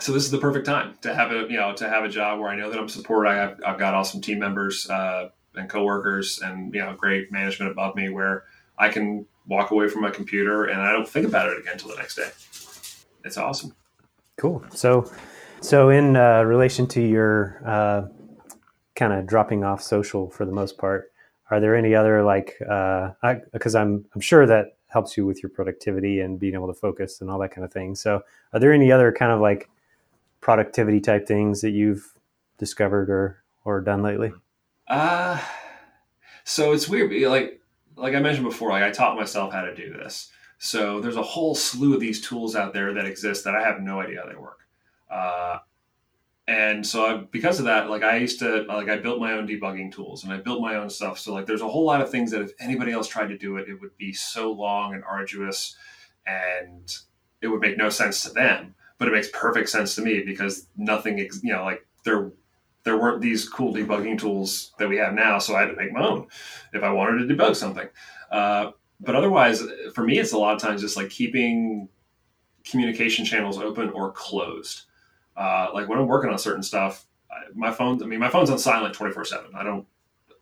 So 0.00 0.12
this 0.12 0.22
is 0.22 0.30
the 0.30 0.38
perfect 0.38 0.64
time 0.64 0.94
to 1.02 1.12
have 1.14 1.32
a 1.32 1.46
you 1.48 1.56
know 1.56 1.74
to 1.74 1.88
have 1.88 2.04
a 2.04 2.08
job 2.08 2.38
where 2.38 2.50
I 2.50 2.56
know 2.56 2.70
that 2.70 2.78
I'm 2.78 2.88
supported. 2.88 3.30
I 3.30 3.34
have 3.34 3.60
I've 3.66 3.78
got 3.78 3.94
awesome 3.94 4.20
team 4.20 4.38
members 4.38 4.88
uh, 4.88 5.30
and 5.56 5.68
coworkers, 5.68 6.38
and 6.40 6.72
you 6.72 6.80
know, 6.80 6.94
great 6.94 7.32
management 7.32 7.72
above 7.72 7.96
me 7.96 8.08
where 8.08 8.44
I 8.78 8.88
can 8.88 9.26
walk 9.46 9.70
away 9.70 9.88
from 9.88 10.02
my 10.02 10.10
computer 10.10 10.66
and 10.66 10.80
I 10.80 10.92
don't 10.92 11.08
think 11.08 11.26
about 11.26 11.48
it 11.48 11.58
again 11.58 11.72
until 11.72 11.88
the 11.88 11.96
next 11.96 12.16
day. 12.16 12.28
It's 13.24 13.38
awesome. 13.38 13.74
Cool. 14.36 14.64
So 14.72 15.10
so, 15.60 15.90
in 15.90 16.16
uh, 16.16 16.42
relation 16.42 16.86
to 16.88 17.00
your 17.00 17.60
uh, 17.66 18.02
kind 18.94 19.12
of 19.12 19.26
dropping 19.26 19.64
off 19.64 19.82
social 19.82 20.30
for 20.30 20.44
the 20.44 20.52
most 20.52 20.78
part, 20.78 21.10
are 21.50 21.60
there 21.60 21.74
any 21.74 21.94
other 21.94 22.22
like 22.22 22.56
because 22.58 23.74
uh, 23.74 23.80
I'm 23.80 24.04
I'm 24.14 24.20
sure 24.20 24.46
that 24.46 24.76
helps 24.88 25.16
you 25.16 25.26
with 25.26 25.42
your 25.42 25.50
productivity 25.50 26.20
and 26.20 26.40
being 26.40 26.54
able 26.54 26.66
to 26.66 26.74
focus 26.74 27.20
and 27.20 27.30
all 27.30 27.38
that 27.38 27.50
kind 27.50 27.64
of 27.64 27.72
thing. 27.72 27.94
So, 27.94 28.22
are 28.52 28.60
there 28.60 28.72
any 28.72 28.90
other 28.90 29.12
kind 29.12 29.32
of 29.32 29.40
like 29.40 29.68
productivity 30.40 31.00
type 31.00 31.26
things 31.26 31.60
that 31.60 31.70
you've 31.70 32.14
discovered 32.58 33.10
or 33.10 33.42
or 33.64 33.80
done 33.80 34.02
lately? 34.02 34.32
Uh 34.88 35.40
so 36.44 36.72
it's 36.72 36.88
weird. 36.88 37.12
Like 37.28 37.60
like 37.96 38.14
I 38.14 38.20
mentioned 38.20 38.46
before, 38.46 38.70
like 38.70 38.82
I 38.82 38.90
taught 38.90 39.16
myself 39.16 39.52
how 39.52 39.62
to 39.62 39.74
do 39.74 39.92
this. 39.92 40.30
So 40.58 41.00
there's 41.00 41.16
a 41.16 41.22
whole 41.22 41.54
slew 41.54 41.94
of 41.94 42.00
these 42.00 42.20
tools 42.20 42.56
out 42.56 42.72
there 42.72 42.92
that 42.94 43.04
exist 43.04 43.44
that 43.44 43.54
I 43.54 43.62
have 43.62 43.80
no 43.80 44.00
idea 44.00 44.22
how 44.22 44.28
they 44.28 44.36
work. 44.36 44.60
Uh, 45.10 45.58
and 46.48 46.84
so 46.86 47.04
I, 47.04 47.16
because 47.30 47.58
of 47.58 47.66
that, 47.66 47.90
like 47.90 48.02
I 48.02 48.16
used 48.16 48.38
to, 48.38 48.62
like 48.62 48.88
I 48.88 48.96
built 48.96 49.20
my 49.20 49.32
own 49.32 49.46
debugging 49.46 49.92
tools 49.92 50.24
and 50.24 50.32
I 50.32 50.38
built 50.38 50.62
my 50.62 50.76
own 50.76 50.88
stuff. 50.88 51.18
So 51.18 51.34
like, 51.34 51.44
there's 51.44 51.60
a 51.60 51.68
whole 51.68 51.84
lot 51.84 52.00
of 52.00 52.10
things 52.10 52.30
that 52.30 52.40
if 52.40 52.52
anybody 52.58 52.90
else 52.90 53.06
tried 53.06 53.26
to 53.26 53.36
do 53.36 53.58
it, 53.58 53.68
it 53.68 53.78
would 53.82 53.94
be 53.98 54.14
so 54.14 54.50
long 54.50 54.94
and 54.94 55.04
arduous, 55.04 55.76
and 56.26 56.90
it 57.42 57.48
would 57.48 57.60
make 57.60 57.76
no 57.76 57.90
sense 57.90 58.22
to 58.22 58.30
them. 58.30 58.74
But 58.96 59.08
it 59.08 59.10
makes 59.10 59.28
perfect 59.30 59.68
sense 59.68 59.94
to 59.96 60.00
me 60.00 60.22
because 60.24 60.68
nothing, 60.74 61.18
you 61.18 61.52
know, 61.52 61.64
like 61.64 61.86
there, 62.04 62.32
there 62.82 62.96
weren't 62.96 63.20
these 63.20 63.46
cool 63.46 63.74
debugging 63.74 64.18
tools 64.18 64.72
that 64.78 64.88
we 64.88 64.96
have 64.96 65.12
now. 65.12 65.38
So 65.38 65.54
I 65.54 65.60
had 65.60 65.66
to 65.68 65.76
make 65.76 65.92
my 65.92 66.00
own 66.00 66.28
if 66.72 66.82
I 66.82 66.90
wanted 66.90 67.28
to 67.28 67.34
debug 67.34 67.56
something. 67.56 67.88
Uh, 68.30 68.70
but 69.00 69.14
otherwise, 69.14 69.62
for 69.94 70.02
me, 70.02 70.18
it's 70.18 70.32
a 70.32 70.38
lot 70.38 70.54
of 70.54 70.62
times 70.62 70.80
just 70.80 70.96
like 70.96 71.10
keeping 71.10 71.90
communication 72.64 73.26
channels 73.26 73.58
open 73.58 73.90
or 73.90 74.12
closed. 74.12 74.84
Uh, 75.38 75.70
like 75.72 75.88
when 75.88 76.00
I'm 76.00 76.08
working 76.08 76.30
on 76.30 76.38
certain 76.38 76.64
stuff, 76.64 77.06
my 77.54 77.70
phone, 77.70 78.02
I 78.02 78.06
mean, 78.06 78.18
my 78.18 78.28
phone's 78.28 78.50
on 78.50 78.58
silent 78.58 78.94
24 78.94 79.24
seven. 79.24 79.50
I 79.54 79.62
don't, 79.62 79.86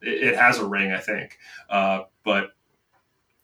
it, 0.01 0.29
it, 0.29 0.37
has 0.37 0.59
a 0.59 0.67
ring, 0.67 0.93
I 0.93 0.99
think. 0.99 1.39
Uh, 1.69 2.05
but 2.25 2.53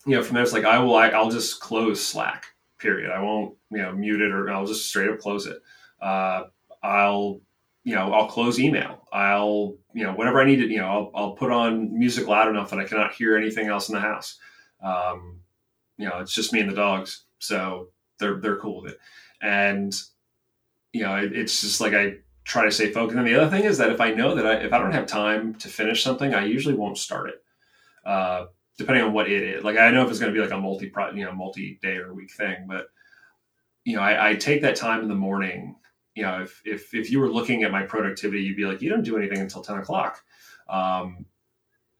you 0.07 0.17
know, 0.17 0.23
from 0.23 0.35
there, 0.35 0.43
it's 0.43 0.53
like, 0.53 0.65
I 0.65 0.79
will, 0.79 0.97
I, 0.97 1.11
will 1.21 1.31
just 1.31 1.61
close 1.61 2.05
Slack 2.05 2.47
period. 2.79 3.11
I 3.11 3.21
won't, 3.21 3.55
you 3.71 3.79
know, 3.79 3.93
mute 3.93 4.23
it 4.23 4.33
or 4.33 4.51
I'll 4.51 4.67
just 4.67 4.88
straight 4.88 5.11
up 5.11 5.19
close 5.19 5.47
it. 5.47 5.59
Uh, 6.01 6.45
I'll, 6.83 7.41
you 7.85 7.95
know, 7.95 8.12
I'll 8.12 8.29
close 8.29 8.59
email. 8.59 9.07
I'll, 9.12 9.77
you 9.93 10.05
know, 10.05 10.12
whatever 10.12 10.41
I 10.41 10.47
need 10.47 10.57
to, 10.57 10.69
you 10.69 10.79
know, 10.79 10.87
I'll, 10.87 11.11
I'll 11.15 11.33
put 11.33 11.51
on 11.51 11.97
music 11.97 12.27
loud 12.27 12.49
enough 12.49 12.71
that 12.71 12.79
I 12.79 12.85
cannot 12.85 13.12
hear 13.12 13.37
anything 13.37 13.69
else 13.69 13.88
in 13.88 13.95
the 13.95 14.01
house. 14.01 14.38
Um, 14.83 15.41
you 15.97 16.09
know, 16.09 16.19
it's 16.19 16.33
just 16.33 16.53
me 16.53 16.61
and 16.61 16.71
the 16.71 16.75
dogs. 16.75 17.25
So 17.38 17.88
they're, 18.19 18.41
they're 18.41 18.57
cool 18.57 18.83
with 18.83 18.93
it. 18.93 18.99
And 19.41 19.95
you 20.92 21.02
know, 21.02 21.16
it, 21.16 21.33
it's 21.35 21.61
just 21.61 21.81
like 21.81 21.94
I 21.94 22.16
try 22.44 22.64
to 22.64 22.70
stay 22.70 22.90
focused. 22.90 23.16
And 23.16 23.26
the 23.26 23.40
other 23.40 23.50
thing 23.50 23.64
is 23.64 23.78
that 23.78 23.90
if 23.90 24.00
I 24.00 24.12
know 24.12 24.35
that 24.35 24.46
I, 24.46 24.55
if 24.57 24.72
I 24.72 24.78
don't 24.78 24.92
have 24.92 25.07
time 25.07 25.55
to 25.57 25.68
finish 25.68 26.02
something, 26.02 26.35
I 26.35 26.44
usually 26.44 26.74
won't 26.74 26.98
start 26.98 27.31
it. 27.31 27.42
Uh, 28.05 28.46
depending 28.78 29.05
on 29.05 29.12
what 29.12 29.31
it 29.31 29.42
is. 29.42 29.64
Like 29.64 29.78
I 29.78 29.90
know 29.90 30.05
if 30.05 30.11
it's 30.11 30.18
going 30.18 30.33
to 30.33 30.37
be 30.37 30.42
like 30.42 30.57
a 30.57 30.61
multi, 30.61 30.92
you 31.14 31.24
know, 31.24 31.33
multi 31.33 31.78
day 31.83 31.96
or 31.96 32.14
week 32.14 32.33
thing, 32.33 32.66
but 32.66 32.87
you 33.85 33.96
know, 33.96 34.02
I, 34.02 34.31
I, 34.31 34.35
take 34.37 34.62
that 34.62 34.76
time 34.76 35.02
in 35.02 35.09
the 35.09 35.14
morning. 35.14 35.76
You 36.14 36.22
know, 36.22 36.42
if, 36.42 36.62
if, 36.64 36.94
if 36.94 37.11
you 37.11 37.20
were 37.20 37.31
looking 37.31 37.62
at 37.62 37.72
my 37.72 37.83
productivity, 37.83 38.42
you'd 38.42 38.57
be 38.57 38.64
like, 38.64 38.83
you 38.83 38.90
don't 38.90 39.05
do 39.05 39.16
anything 39.16 39.38
until 39.38 39.62
10 39.62 39.78
o'clock. 39.78 40.22
Um, 40.68 41.26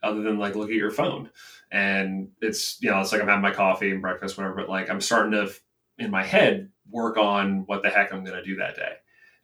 other 0.03 0.23
than 0.23 0.39
like 0.39 0.57
look 0.57 0.71
at 0.71 0.75
your 0.75 0.91
phone 0.91 1.31
and 1.71 2.29
it's, 2.41 2.79
you 2.83 2.91
know, 2.91 3.01
it's 3.01 3.13
like 3.13 3.21
I'm 3.21 3.29
having 3.29 3.43
my 3.43 3.53
coffee 3.53 3.91
and 3.91 4.03
breakfast, 4.03 4.37
whatever, 4.37 4.57
but 4.57 4.69
like 4.69 4.91
I'm 4.91 5.01
starting 5.01 5.33
to, 5.33 5.53
in 5.99 6.11
my 6.11 6.25
head, 6.25 6.71
work 6.91 7.17
on 7.17 7.65
what 7.67 7.83
the 7.83 7.91
heck 7.91 8.13
I'm 8.13 8.25
going 8.25 8.37
to 8.37 8.45
do 8.45 8.57
that 8.57 8.77
day. 8.77 8.95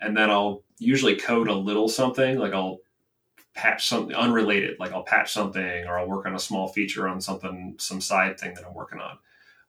And 0.00 0.16
then 0.16 0.30
I'll 0.30 0.62
usually 0.78 1.16
code 1.16 1.48
a 1.48 1.54
little 1.54 1.88
something, 1.88 2.38
like 2.38 2.52
I'll 2.52 2.78
patch 3.54 3.88
something 3.88 4.14
unrelated, 4.14 4.78
like 4.78 4.92
I'll 4.92 5.02
patch 5.02 5.32
something 5.32 5.86
or 5.86 5.98
I'll 5.98 6.08
work 6.08 6.26
on 6.26 6.34
a 6.34 6.38
small 6.38 6.68
feature 6.68 7.08
on 7.08 7.20
something, 7.20 7.74
some 7.78 8.00
side 8.00 8.38
thing 8.38 8.54
that 8.54 8.64
I'm 8.64 8.74
working 8.74 9.00
on, 9.00 9.18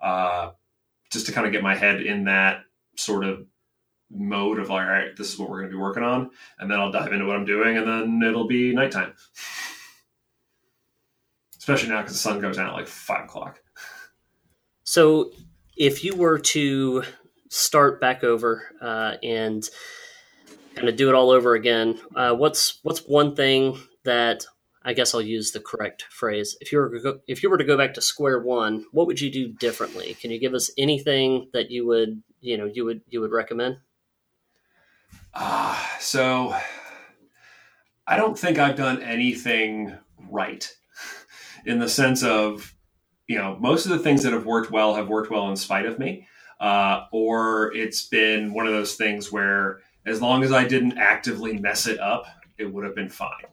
uh, 0.01 0.51
just 1.09 1.25
to 1.25 1.31
kind 1.31 1.47
of 1.47 1.53
get 1.53 1.63
my 1.63 1.75
head 1.75 2.01
in 2.01 2.25
that 2.25 2.63
sort 2.95 3.23
of 3.23 3.45
mode 4.11 4.59
of 4.59 4.69
like, 4.69 4.81
all 4.81 4.91
right, 4.91 5.15
this 5.15 5.33
is 5.33 5.39
what 5.39 5.49
we're 5.49 5.59
going 5.59 5.71
to 5.71 5.75
be 5.75 5.81
working 5.81 6.03
on. 6.03 6.29
And 6.59 6.69
then 6.69 6.79
I'll 6.79 6.91
dive 6.91 7.13
into 7.13 7.25
what 7.25 7.35
I'm 7.35 7.45
doing 7.45 7.77
and 7.77 7.87
then 7.87 8.27
it'll 8.27 8.47
be 8.47 8.73
nighttime. 8.73 9.13
Especially 11.57 11.89
now 11.89 12.01
because 12.01 12.13
the 12.13 12.19
sun 12.19 12.39
goes 12.39 12.57
down 12.57 12.67
at 12.67 12.73
like 12.73 12.87
five 12.87 13.25
o'clock. 13.25 13.59
So 14.83 15.31
if 15.77 16.03
you 16.03 16.15
were 16.15 16.39
to 16.39 17.03
start 17.49 17.99
back 17.99 18.23
over 18.23 18.63
uh, 18.81 19.15
and 19.21 19.67
kind 20.75 20.87
of 20.87 20.95
do 20.95 21.09
it 21.09 21.15
all 21.15 21.31
over 21.31 21.55
again, 21.55 21.99
uh, 22.15 22.33
what's 22.33 22.79
what's 22.83 23.05
one 23.05 23.35
thing 23.35 23.77
that 24.05 24.45
I 24.83 24.93
guess 24.93 25.13
I'll 25.13 25.21
use 25.21 25.51
the 25.51 25.59
correct 25.59 26.03
phrase. 26.09 26.57
If 26.61 26.71
you 26.71 26.79
were 26.79 27.19
if 27.27 27.43
you 27.43 27.49
were 27.49 27.57
to 27.57 27.63
go 27.63 27.77
back 27.77 27.93
to 27.95 28.01
square 28.01 28.39
one, 28.39 28.85
what 28.91 29.07
would 29.07 29.19
you 29.19 29.31
do 29.31 29.49
differently? 29.49 30.15
Can 30.21 30.31
you 30.31 30.39
give 30.39 30.53
us 30.53 30.71
anything 30.77 31.49
that 31.53 31.69
you 31.69 31.85
would 31.85 32.23
you 32.39 32.57
know 32.57 32.65
you 32.65 32.85
would 32.85 33.01
you 33.09 33.19
would 33.21 33.31
recommend? 33.31 33.77
Uh, 35.33 35.77
so 35.99 36.55
I 38.07 38.17
don't 38.17 38.37
think 38.37 38.57
I've 38.57 38.75
done 38.75 39.01
anything 39.03 39.95
right 40.29 40.67
in 41.65 41.79
the 41.79 41.89
sense 41.89 42.23
of, 42.23 42.73
you 43.27 43.37
know, 43.37 43.57
most 43.59 43.85
of 43.85 43.91
the 43.91 43.99
things 43.99 44.23
that 44.23 44.33
have 44.33 44.45
worked 44.45 44.71
well 44.71 44.95
have 44.95 45.07
worked 45.07 45.29
well 45.29 45.49
in 45.49 45.55
spite 45.55 45.85
of 45.85 45.99
me. 45.99 46.27
Uh, 46.59 47.05
or 47.11 47.73
it's 47.73 48.05
been 48.05 48.53
one 48.53 48.67
of 48.67 48.73
those 48.73 48.95
things 48.95 49.31
where 49.31 49.79
as 50.05 50.21
long 50.21 50.43
as 50.43 50.51
I 50.51 50.67
didn't 50.67 50.97
actively 50.97 51.57
mess 51.57 51.87
it 51.87 51.99
up, 51.99 52.25
it 52.57 52.65
would 52.65 52.83
have 52.83 52.95
been 52.95 53.09
fine. 53.09 53.45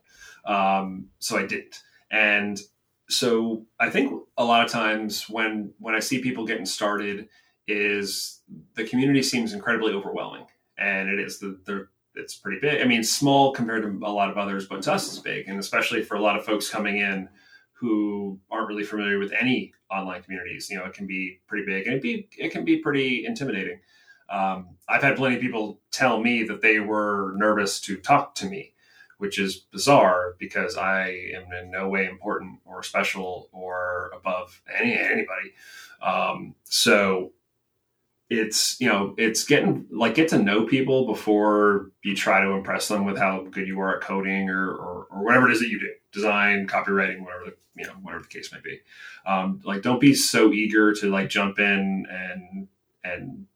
Um, 0.45 1.07
so 1.19 1.37
I 1.37 1.47
didn't. 1.47 1.83
And 2.11 2.61
so 3.09 3.67
I 3.79 3.91
think 3.91 4.23
a 4.37 4.45
lot 4.45 4.65
of 4.65 4.71
times 4.71 5.29
when 5.29 5.73
when 5.79 5.95
I 5.95 6.01
see 6.01 6.21
people 6.21 6.47
getting 6.47 6.67
started, 6.67 7.29
is 7.69 8.43
the 8.75 8.85
community 8.85 9.23
seems 9.23 9.53
incredibly 9.53 9.93
overwhelming, 9.93 10.47
and 10.79 11.09
it 11.09 11.19
is 11.19 11.39
the 11.39 11.59
the 11.65 11.89
it's 12.15 12.35
pretty 12.35 12.59
big. 12.61 12.81
I 12.81 12.85
mean, 12.85 13.05
small 13.05 13.53
compared 13.53 13.83
to 13.83 14.07
a 14.07 14.11
lot 14.11 14.31
of 14.31 14.39
others, 14.39 14.67
but 14.67 14.83
to 14.83 14.93
us 14.93 15.09
it's 15.09 15.19
big, 15.19 15.49
and 15.49 15.59
especially 15.59 16.03
for 16.03 16.17
a 16.17 16.23
lot 16.23 16.39
of 16.39 16.45
folks 16.45 16.71
coming 16.71 16.99
in 16.99 17.29
who 17.73 18.41
aren't 18.51 18.69
really 18.69 18.85
familiar 18.85 19.19
with 19.19 19.33
any 19.39 19.73
online 19.91 20.23
communities. 20.23 20.69
You 20.71 20.79
know, 20.79 20.85
it 20.85 20.95
can 20.95 21.07
be 21.07 21.41
pretty 21.47 21.65
big, 21.67 21.87
and 21.87 21.97
it 21.97 22.03
be 22.03 22.29
it 22.39 22.51
can 22.51 22.65
be 22.65 22.79
pretty 22.79 23.25
intimidating. 23.27 23.81
Um, 24.29 24.77
I've 24.89 25.03
had 25.03 25.17
plenty 25.17 25.37
of 25.37 25.41
people 25.41 25.81
tell 25.93 26.21
me 26.21 26.43
that 26.45 26.61
they 26.61 26.81
were 26.81 27.33
nervous 27.37 27.81
to 27.83 27.97
talk 27.97 28.35
to 28.37 28.47
me, 28.47 28.73
which 29.19 29.39
is 29.39 29.57
bizarre 29.57 30.35
because 30.39 30.77
I 30.77 31.31
am 31.35 31.53
in 31.53 31.71
no 31.71 31.89
way 31.89 32.07
important 32.07 32.59
or 32.65 32.83
special 32.83 33.49
or 33.53 34.11
above 34.15 34.61
any 34.79 34.99
anybody. 34.99 35.53
Um, 36.03 36.55
so 36.65 37.33
it's 38.29 38.81
you 38.81 38.89
know 38.89 39.15
it's 39.17 39.45
getting 39.45 39.87
like 39.91 40.15
get 40.15 40.29
to 40.29 40.39
know 40.39 40.65
people 40.65 41.07
before 41.07 41.93
you 42.03 42.15
try 42.17 42.43
to 42.43 42.51
impress 42.51 42.89
them 42.89 43.05
with 43.05 43.17
how 43.17 43.47
good 43.51 43.69
you 43.69 43.79
are 43.81 43.97
at 43.97 44.03
coding 44.03 44.51
or, 44.51 44.71
or, 44.71 45.07
or 45.11 45.25
whatever 45.25 45.49
it 45.49 45.53
is 45.53 45.61
that 45.61 45.69
you 45.69 45.79
do. 45.79 45.93
Design 46.13 46.67
copywriting 46.67 47.23
whatever 47.23 47.45
the 47.47 47.57
you 47.77 47.87
know 47.87 47.93
whatever 48.03 48.23
the 48.23 48.29
case 48.29 48.53
may 48.53 48.59
be. 48.61 48.81
Um, 49.27 49.61
like 49.65 49.83
don't 49.83 50.01
be 50.01 50.15
so 50.15 50.53
eager 50.53 50.93
to 50.95 51.11
like 51.11 51.29
jump 51.29 51.59
in 51.59 52.07
and 52.11 52.69
and 53.05 53.47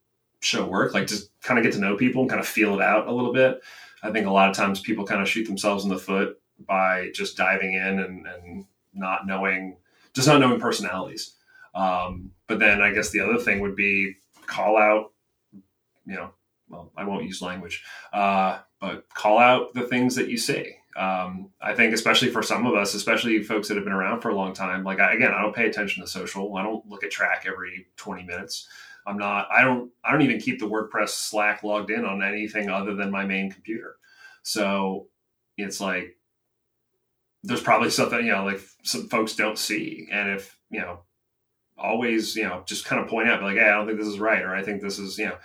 show 0.41 0.67
work. 0.67 0.95
Like 0.95 1.09
just 1.09 1.31
kind 1.43 1.59
of 1.59 1.65
get 1.65 1.73
to 1.75 1.81
know 1.81 1.97
people 1.97 2.23
and 2.23 2.31
kind 2.31 2.41
of 2.41 2.47
feel 2.47 2.75
it 2.75 2.83
out 2.83 3.09
a 3.09 3.13
little 3.13 3.33
bit. 3.33 3.61
I 4.03 4.13
think 4.13 4.27
a 4.27 4.31
lot 4.31 4.51
of 4.51 4.57
times 4.57 4.81
people 4.81 5.05
kind 5.05 5.21
of 5.21 5.29
shoot 5.29 5.47
themselves 5.47 5.85
in 5.85 5.91
the 5.91 5.99
foot 5.99 6.41
by 6.67 7.11
just 7.13 7.37
diving 7.37 7.75
in 7.75 7.99
and, 7.99 8.27
and 8.27 8.65
not 8.95 9.27
knowing 9.27 9.79
just 10.15 10.29
not 10.29 10.41
knowing 10.41 10.61
personalities. 10.61 11.35
Um, 11.75 12.33
but 12.51 12.59
then 12.59 12.83
i 12.83 12.93
guess 12.93 13.11
the 13.11 13.21
other 13.21 13.39
thing 13.39 13.61
would 13.61 13.77
be 13.77 14.17
call 14.51 14.77
out, 14.77 15.13
you 15.53 16.15
know, 16.15 16.31
well, 16.69 16.93
I 16.97 17.05
won't 17.05 17.25
use 17.25 17.41
language, 17.41 17.83
uh, 18.13 18.59
but 18.81 19.09
call 19.15 19.39
out 19.39 19.73
the 19.75 19.87
things 19.87 20.17
that 20.17 20.29
you 20.29 20.37
see. 20.37 20.75
Um, 20.97 21.51
I 21.61 21.75
think, 21.75 21.95
especially 21.95 22.31
for 22.31 22.43
some 22.43 22.67
of 22.67 22.75
us, 22.75 22.95
especially 22.95 23.43
folks 23.43 23.69
that 23.69 23.77
have 23.77 23.85
been 23.85 23.93
around 23.93 24.21
for 24.21 24.31
a 24.31 24.35
long 24.35 24.53
time, 24.53 24.83
like 24.83 24.99
I, 24.99 25.15
again, 25.15 25.33
I 25.33 25.41
don't 25.41 25.55
pay 25.55 25.67
attention 25.67 26.03
to 26.03 26.11
social. 26.11 26.57
I 26.57 26.63
don't 26.63 26.87
look 26.89 27.05
at 27.05 27.13
Trac 27.13 27.47
every 27.47 27.87
20 27.97 28.25
minutes. 28.25 28.69
I'm 29.07 29.17
not, 29.17 29.49
I 29.51 29.63
don't, 29.63 29.91
I 30.05 30.13
don't 30.13 30.23
even 30.23 30.41
keep 30.41 30.59
the 30.59 30.69
WordPress 30.69 31.11
Slack 31.11 31.63
logged 31.63 31.91
in 31.91 32.05
on 32.05 32.23
anything 32.23 32.69
other 32.69 32.95
than 32.95 33.11
my 33.11 33.25
main 33.25 33.51
computer. 33.51 33.97
So 34.43 35.07
it's 35.57 35.81
like, 35.81 36.17
there's 37.43 37.63
probably 37.63 37.91
something, 37.91 38.25
you 38.25 38.33
know, 38.33 38.45
like 38.45 38.61
some 38.83 39.09
folks 39.09 39.35
don't 39.35 39.59
see. 39.59 40.09
And 40.11 40.31
if, 40.31 40.59
you 40.71 40.81
know, 40.81 41.01
always, 41.81 42.37
you 42.37 42.45
know, 42.45 42.63
just 42.67 42.85
kind 42.85 43.03
of 43.03 43.09
point 43.09 43.29
out, 43.29 43.43
like, 43.43 43.57
hey, 43.57 43.65
I 43.65 43.77
don't 43.77 43.87
think 43.87 43.99
this 43.99 44.09
is 44.09 44.21
right, 44.21 44.43
or 44.43 44.55
I 44.55 44.63
think 44.63 44.81
this 44.81 44.99
is, 44.99 45.19
you 45.19 45.27
know, 45.27 45.37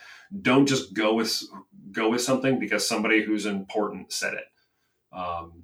don't 0.42 0.68
just 0.68 0.94
go 0.94 1.14
with 1.14 1.42
go 1.92 2.10
with 2.10 2.22
something 2.22 2.60
because 2.60 2.88
somebody 2.88 3.24
who's 3.24 3.46
important 3.46 4.12
said 4.12 4.34
it. 4.34 4.46
Um, 5.18 5.64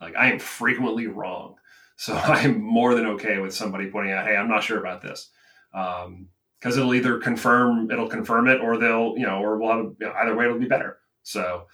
like 0.00 0.14
I 0.16 0.30
am 0.30 0.38
frequently 0.38 1.06
wrong, 1.06 1.56
so 1.96 2.14
I 2.14 2.42
am 2.42 2.60
more 2.60 2.94
than 2.94 3.06
okay 3.06 3.38
with 3.38 3.54
somebody 3.54 3.90
pointing 3.90 4.12
out, 4.12 4.26
hey, 4.26 4.36
I'm 4.36 4.48
not 4.48 4.62
sure 4.62 4.78
about 4.78 5.02
this, 5.02 5.30
because 5.72 6.06
um, 6.06 6.28
it'll 6.64 6.94
either 6.94 7.18
confirm 7.18 7.90
it'll 7.90 8.08
confirm 8.08 8.48
it, 8.48 8.60
or 8.60 8.76
they'll, 8.76 9.14
you 9.16 9.26
know, 9.26 9.38
or 9.42 9.58
we'll 9.58 9.70
have 9.70 9.94
you 9.98 10.06
know, 10.06 10.12
either 10.12 10.36
way 10.36 10.44
it'll 10.44 10.58
be 10.58 10.66
better. 10.66 10.98
So, 11.22 11.66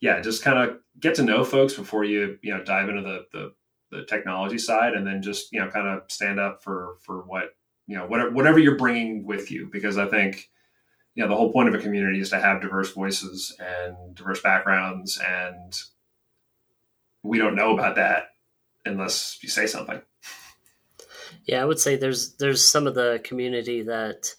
yeah, 0.00 0.20
just 0.20 0.42
kind 0.42 0.58
of 0.58 0.78
get 1.00 1.16
to 1.16 1.22
know 1.22 1.44
folks 1.44 1.74
before 1.74 2.04
you, 2.04 2.38
you 2.42 2.52
know, 2.52 2.62
dive 2.62 2.88
into 2.88 3.02
the 3.02 3.24
the 3.32 3.52
the 3.92 4.04
technology 4.04 4.58
side 4.58 4.94
and 4.94 5.06
then 5.06 5.22
just 5.22 5.52
you 5.52 5.60
know 5.60 5.68
kind 5.68 5.86
of 5.86 6.02
stand 6.08 6.40
up 6.40 6.64
for 6.64 6.96
for 7.02 7.22
what 7.22 7.50
you 7.86 7.96
know 7.96 8.06
whatever 8.06 8.30
whatever 8.30 8.58
you're 8.58 8.76
bringing 8.76 9.24
with 9.26 9.50
you 9.50 9.68
because 9.72 9.98
i 9.98 10.06
think 10.06 10.50
you 11.14 11.22
know 11.22 11.28
the 11.28 11.36
whole 11.36 11.52
point 11.52 11.68
of 11.68 11.74
a 11.74 11.78
community 11.78 12.20
is 12.20 12.30
to 12.30 12.40
have 12.40 12.62
diverse 12.62 12.92
voices 12.92 13.56
and 13.58 14.14
diverse 14.14 14.40
backgrounds 14.40 15.20
and 15.26 15.80
we 17.22 17.38
don't 17.38 17.54
know 17.54 17.72
about 17.72 17.96
that 17.96 18.28
unless 18.84 19.38
you 19.42 19.48
say 19.48 19.66
something. 19.66 20.02
Yeah 21.46 21.62
i 21.62 21.64
would 21.64 21.78
say 21.78 21.96
there's 21.96 22.34
there's 22.36 22.64
some 22.64 22.86
of 22.86 22.94
the 22.94 23.20
community 23.24 23.82
that 23.82 24.34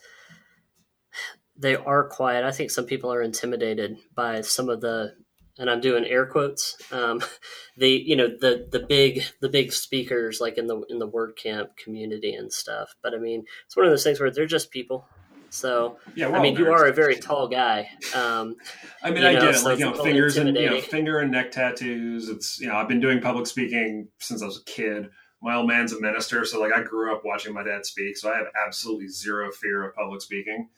they 1.56 1.76
are 1.76 2.08
quiet. 2.08 2.44
I 2.44 2.52
think 2.52 2.72
some 2.72 2.86
people 2.86 3.12
are 3.14 3.22
intimidated 3.22 3.98
by 4.16 4.42
some 4.42 4.70
of 4.70 4.82
the 4.82 5.16
and 5.58 5.70
I'm 5.70 5.82
doing 5.82 6.06
air 6.06 6.26
quotes. 6.26 6.78
Um, 6.92 7.22
the 7.78 7.90
you 7.90 8.16
know 8.16 8.28
the 8.28 8.68
the 8.72 8.80
big 8.80 9.24
the 9.42 9.50
big 9.50 9.74
speakers 9.74 10.40
like 10.42 10.58
in 10.58 10.68
the 10.68 10.82
in 10.90 11.00
the 11.00 11.10
WordCamp 11.10 11.76
community 11.78 12.34
and 12.34 12.52
stuff. 12.52 12.96
But 13.02 13.14
I 13.14 13.18
mean, 13.18 13.46
it's 13.66 13.76
one 13.76 13.86
of 13.86 13.92
those 13.92 14.04
things 14.04 14.20
where 14.20 14.32
they're 14.32 14.46
just 14.46 14.72
people. 14.72 15.08
So 15.54 15.98
yeah, 16.16 16.30
I 16.30 16.42
mean, 16.42 16.56
you 16.56 16.72
are 16.72 16.88
a 16.88 16.92
very 16.92 17.16
tall 17.16 17.48
guy. 17.48 17.88
Um, 18.16 18.56
I 19.04 19.12
mean, 19.12 19.24
I 19.24 19.34
know, 19.34 19.42
get 19.42 19.50
it. 19.52 19.58
So 19.60 19.70
like 19.70 19.80
you 19.80 19.86
know, 19.86 20.04
fingers 20.04 20.38
and 20.38 20.56
you 20.58 20.70
know, 20.70 20.82
finger 20.82 21.20
and 21.20 21.32
neck 21.32 21.52
tattoos. 21.52 22.28
It's 22.28 22.60
you 22.60 22.68
know, 22.68 22.76
I've 22.76 22.88
been 22.88 23.00
doing 23.00 23.22
public 23.22 23.46
speaking 23.46 24.08
since 24.20 24.42
I 24.42 24.48
was 24.48 24.58
a 24.58 24.64
kid. 24.64 25.10
My 25.44 25.56
old 25.56 25.68
man's 25.68 25.94
a 25.94 26.02
minister, 26.02 26.44
so 26.46 26.60
like 26.60 26.74
I 26.74 26.82
grew 26.82 27.14
up 27.14 27.22
watching 27.24 27.54
my 27.54 27.64
dad 27.64 27.86
speak. 27.86 28.18
So 28.18 28.32
I 28.32 28.38
have 28.38 28.48
absolutely 28.66 29.10
zero 29.10 29.52
fear 29.52 29.88
of 29.88 29.94
public 29.94 30.22
speaking, 30.22 30.70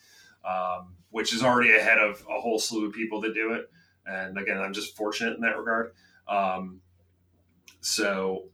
um, 0.43 0.95
which 1.09 1.33
is 1.33 1.41
already 1.41 1.73
ahead 1.73 1.99
of 1.99 2.25
a 2.29 2.41
whole 2.41 2.59
slew 2.59 2.87
of 2.87 2.93
people 2.93 3.21
that 3.21 3.33
do 3.33 3.53
it. 3.53 3.69
And 4.05 4.37
again, 4.37 4.57
I'm 4.57 4.73
just 4.73 4.95
fortunate 4.95 5.35
in 5.35 5.41
that 5.41 5.57
regard. 5.57 5.93
Um, 6.27 6.81
so, 7.81 8.45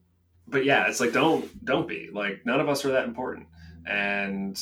but 0.48 0.66
yeah, 0.66 0.88
it's 0.88 1.00
like 1.00 1.14
don't 1.14 1.64
don't 1.66 1.88
be 1.88 2.10
like 2.12 2.46
none 2.46 2.60
of 2.60 2.70
us 2.70 2.84
are 2.86 2.92
that 2.92 3.06
important, 3.06 3.48
and 3.86 4.62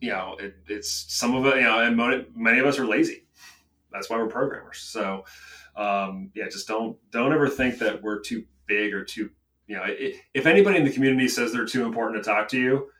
you 0.00 0.10
know 0.10 0.36
it, 0.38 0.56
it's 0.66 1.06
some 1.08 1.34
of 1.34 1.46
it. 1.46 1.56
You 1.56 1.62
know, 1.62 1.80
and 1.80 2.30
many 2.34 2.58
of 2.58 2.66
us 2.66 2.78
are 2.78 2.86
lazy. 2.86 3.26
That's 3.92 4.08
why 4.08 4.16
we're 4.18 4.28
programmers. 4.28 4.78
So, 4.78 5.24
um, 5.76 6.30
yeah, 6.34 6.48
just 6.48 6.68
don't 6.68 6.96
don't 7.10 7.32
ever 7.32 7.48
think 7.48 7.78
that 7.78 8.02
we're 8.02 8.20
too 8.20 8.44
big 8.66 8.94
or 8.94 9.04
too. 9.04 9.30
You 9.66 9.76
know, 9.76 9.84
it, 9.84 10.16
if 10.32 10.46
anybody 10.46 10.78
in 10.78 10.84
the 10.84 10.92
community 10.92 11.28
says 11.28 11.52
they're 11.52 11.66
too 11.66 11.84
important 11.84 12.22
to 12.22 12.30
talk 12.30 12.48
to 12.48 12.58
you, 12.58 12.90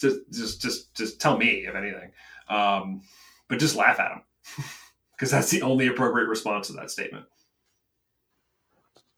just 0.00 0.18
just 0.32 0.62
just 0.62 0.94
just 0.94 1.20
tell 1.20 1.36
me 1.36 1.66
if 1.66 1.74
anything. 1.74 2.12
Um, 2.48 3.02
but 3.48 3.58
just 3.58 3.76
laugh 3.76 3.98
at 3.98 4.10
them. 4.10 4.64
because 5.20 5.32
that's 5.32 5.50
the 5.50 5.60
only 5.60 5.86
appropriate 5.86 6.28
response 6.28 6.68
to 6.68 6.72
that 6.72 6.90
statement. 6.90 7.26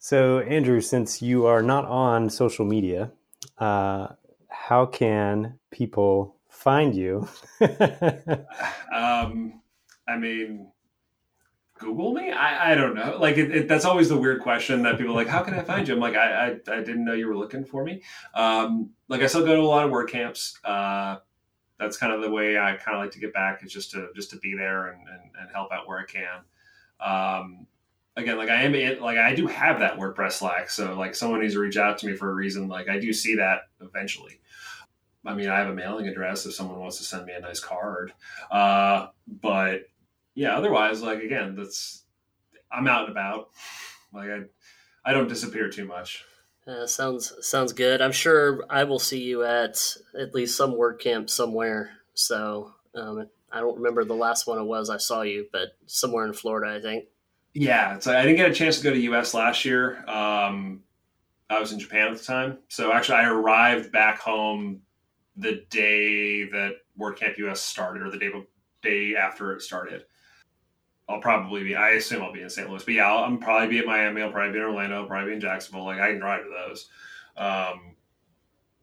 So, 0.01 0.41
Andrew, 0.41 0.81
since 0.81 1.23
you 1.23 1.47
are 1.47 1.63
not 1.63 1.85
on 1.85 2.29
social 2.29 2.65
media, 2.65 3.13
uh, 3.59 4.09
how 4.49 4.87
can 4.87 5.61
people 5.71 6.35
find 6.49 6.93
you? 6.93 7.29
um, 8.93 9.63
I 10.09 10.17
mean, 10.19 10.73
Google 11.79 12.15
me? 12.15 12.33
I, 12.33 12.73
I 12.73 12.75
don't 12.75 12.97
know. 12.97 13.19
Like, 13.21 13.37
it, 13.37 13.55
it, 13.55 13.69
that's 13.69 13.85
always 13.85 14.09
the 14.09 14.17
weird 14.17 14.43
question 14.43 14.83
that 14.83 14.99
people 14.99 15.13
are 15.13 15.17
like, 15.17 15.29
how 15.29 15.45
can 15.45 15.55
I 15.55 15.63
find 15.63 15.87
you? 15.87 15.95
I'm 15.95 16.01
like, 16.01 16.17
I, 16.17 16.49
I, 16.49 16.49
I 16.49 16.81
didn't 16.81 17.05
know 17.05 17.13
you 17.13 17.29
were 17.29 17.37
looking 17.37 17.65
for 17.65 17.85
me. 17.85 18.03
Um, 18.35 18.91
like, 19.07 19.23
I 19.23 19.27
still 19.27 19.45
go 19.45 19.55
to 19.55 19.63
a 19.63 19.63
lot 19.63 19.87
of 19.87 19.93
WordCamps. 19.93 20.55
Uh, 20.65 21.19
that's 21.83 21.97
kind 21.97 22.13
of 22.13 22.23
the 22.23 22.31
way 22.31 22.57
I 22.59 22.77
kind 22.77 22.97
of 22.97 23.03
like 23.03 23.11
to 23.13 23.19
get 23.19 23.35
back 23.35 23.65
is 23.65 23.73
just 23.73 23.91
to 23.93 24.09
just 24.15 24.31
to 24.31 24.37
be 24.37 24.55
there 24.55 24.89
and, 24.89 25.01
and, 25.09 25.31
and 25.41 25.51
help 25.53 25.73
out 25.73 25.89
where 25.89 25.99
I 25.99 26.05
can. 26.05 26.41
Um, 27.01 27.67
again, 28.17 28.39
like 28.39 28.51
I 28.51 28.63
am 28.63 29.01
like 29.01 29.19
I 29.19 29.35
do 29.35 29.47
have 29.47 29.81
that 29.81 29.99
WordPress 29.99 30.33
Slack, 30.33 30.71
so 30.71 30.95
like 30.95 31.15
someone 31.15 31.41
needs 31.41 31.55
to 31.55 31.61
reach 31.61 31.77
out 31.77 31.99
to 31.99 32.07
me 32.07 32.15
for 32.15 32.31
a 32.31 32.35
reason. 32.35 32.69
Like 32.69 32.89
I 32.89 32.99
do 32.99 33.13
see 33.13 33.37
that 33.37 33.63
eventually. 33.81 34.41
I 35.25 35.35
mean, 35.35 35.49
I 35.49 35.59
have 35.59 35.69
a 35.69 35.75
mailing 35.75 36.09
address 36.09 36.47
if 36.47 36.55
someone 36.55 36.81
wants 36.81 36.99
to 36.99 37.05
send 37.05 37.27
me 37.27 37.33
a 37.33 37.41
nice 37.41 37.61
card. 37.61 38.13
Uh, 38.51 39.09
but 39.27 39.83
yeah, 40.35 40.57
otherwise, 40.57 41.03
like 41.03 41.23
again, 41.23 41.55
that's 41.57 42.05
I'm 42.71 42.87
out 42.87 43.09
and 43.09 43.11
about. 43.11 43.51
Like 44.13 44.29
I, 44.29 44.41
I 45.05 45.13
don't 45.13 45.29
disappear 45.29 45.69
too 45.69 45.85
much. 45.85 46.25
Uh, 46.67 46.87
sounds 46.87 47.33
sounds 47.41 47.73
good. 47.73 48.01
I'm 48.01 48.13
sure 48.13 48.65
I 48.71 48.85
will 48.85 49.01
see 49.01 49.21
you 49.21 49.45
at 49.45 49.97
at 50.19 50.35
least 50.35 50.57
some 50.57 50.75
WordCamp 50.75 51.29
somewhere. 51.29 51.91
So 52.15 52.73
um, 52.95 53.29
I 53.51 53.61
don't 53.61 53.77
remember 53.77 54.05
the 54.05 54.15
last 54.15 54.47
one 54.47 54.59
it 54.59 54.65
was 54.65 54.89
I 54.89 54.99
saw 54.99 55.23
you, 55.23 55.47
but 55.53 55.77
somewhere 55.87 56.27
in 56.27 56.33
Florida, 56.33 56.77
I 56.77 56.81
think. 56.81 57.07
Yeah, 57.55 57.99
so 57.99 58.17
I 58.17 58.23
didn't 58.23 58.37
get 58.37 58.51
a 58.51 58.55
chance 58.55 58.79
to 58.79 58.85
go 58.85 58.93
to 58.93 59.01
US 59.13 59.35
last 59.35 59.65
year. 59.65 60.09
Um, 60.09 60.85
I 61.51 61.59
was 61.59 61.73
in 61.73 61.79
Japan 61.79 62.09
at 62.13 62.19
the 62.19 62.25
time, 62.25 62.59
so 62.69 62.93
actually 62.93 63.17
I 63.17 63.29
arrived 63.29 63.93
back 63.93 64.21
home 64.21 64.83
the 65.37 65.65
day 65.69 66.45
that 66.45 66.77
WordCamp 66.99 67.39
US 67.39 67.61
started, 67.61 68.03
or 68.03 68.11
the 68.11 68.19
day 68.19 68.31
day 68.83 69.17
after 69.17 69.53
it 69.53 69.63
started. 69.63 70.05
I'll 71.09 71.21
probably 71.21 71.65
be. 71.65 71.75
I 71.75 71.91
assume 71.91 72.23
I'll 72.23 72.33
be 72.33 72.43
in 72.43 72.51
St. 72.51 72.69
Louis, 72.71 72.85
but 72.85 72.95
yeah, 72.95 73.13
I'll, 73.13 73.25
I'm 73.25 73.39
probably 73.39 73.69
be 73.69 73.79
at 73.79 73.87
Miami. 73.87 74.23
I'll 74.23 74.31
probably 74.31 74.53
be 74.53 74.59
in 74.59 74.65
Orlando. 74.65 75.03
I'll 75.03 75.07
probably 75.07 75.31
be 75.31 75.35
in 75.35 75.41
Jacksonville. 75.41 75.85
Like 75.85 76.01
I 76.01 76.11
can 76.11 76.21
drive 76.21 76.43
to 76.45 76.49
those, 76.49 76.89
um, 77.37 77.95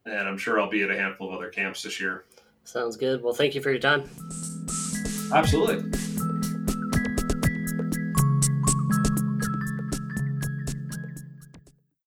and 0.05 0.27
I'm 0.27 0.38
sure 0.38 0.60
I'll 0.60 0.69
be 0.69 0.84
at 0.84 0.91
a 0.91 0.97
handful 0.97 1.29
of 1.29 1.36
other 1.36 1.49
camps 1.49 1.84
this 1.84 1.99
year. 1.99 2.25
Sounds 2.63 2.97
good. 2.97 3.23
Well, 3.23 3.34
thank 3.34 3.55
you 3.55 3.62
for 3.62 3.71
your 3.71 3.79
time. 3.79 4.10
Absolutely. 5.34 6.08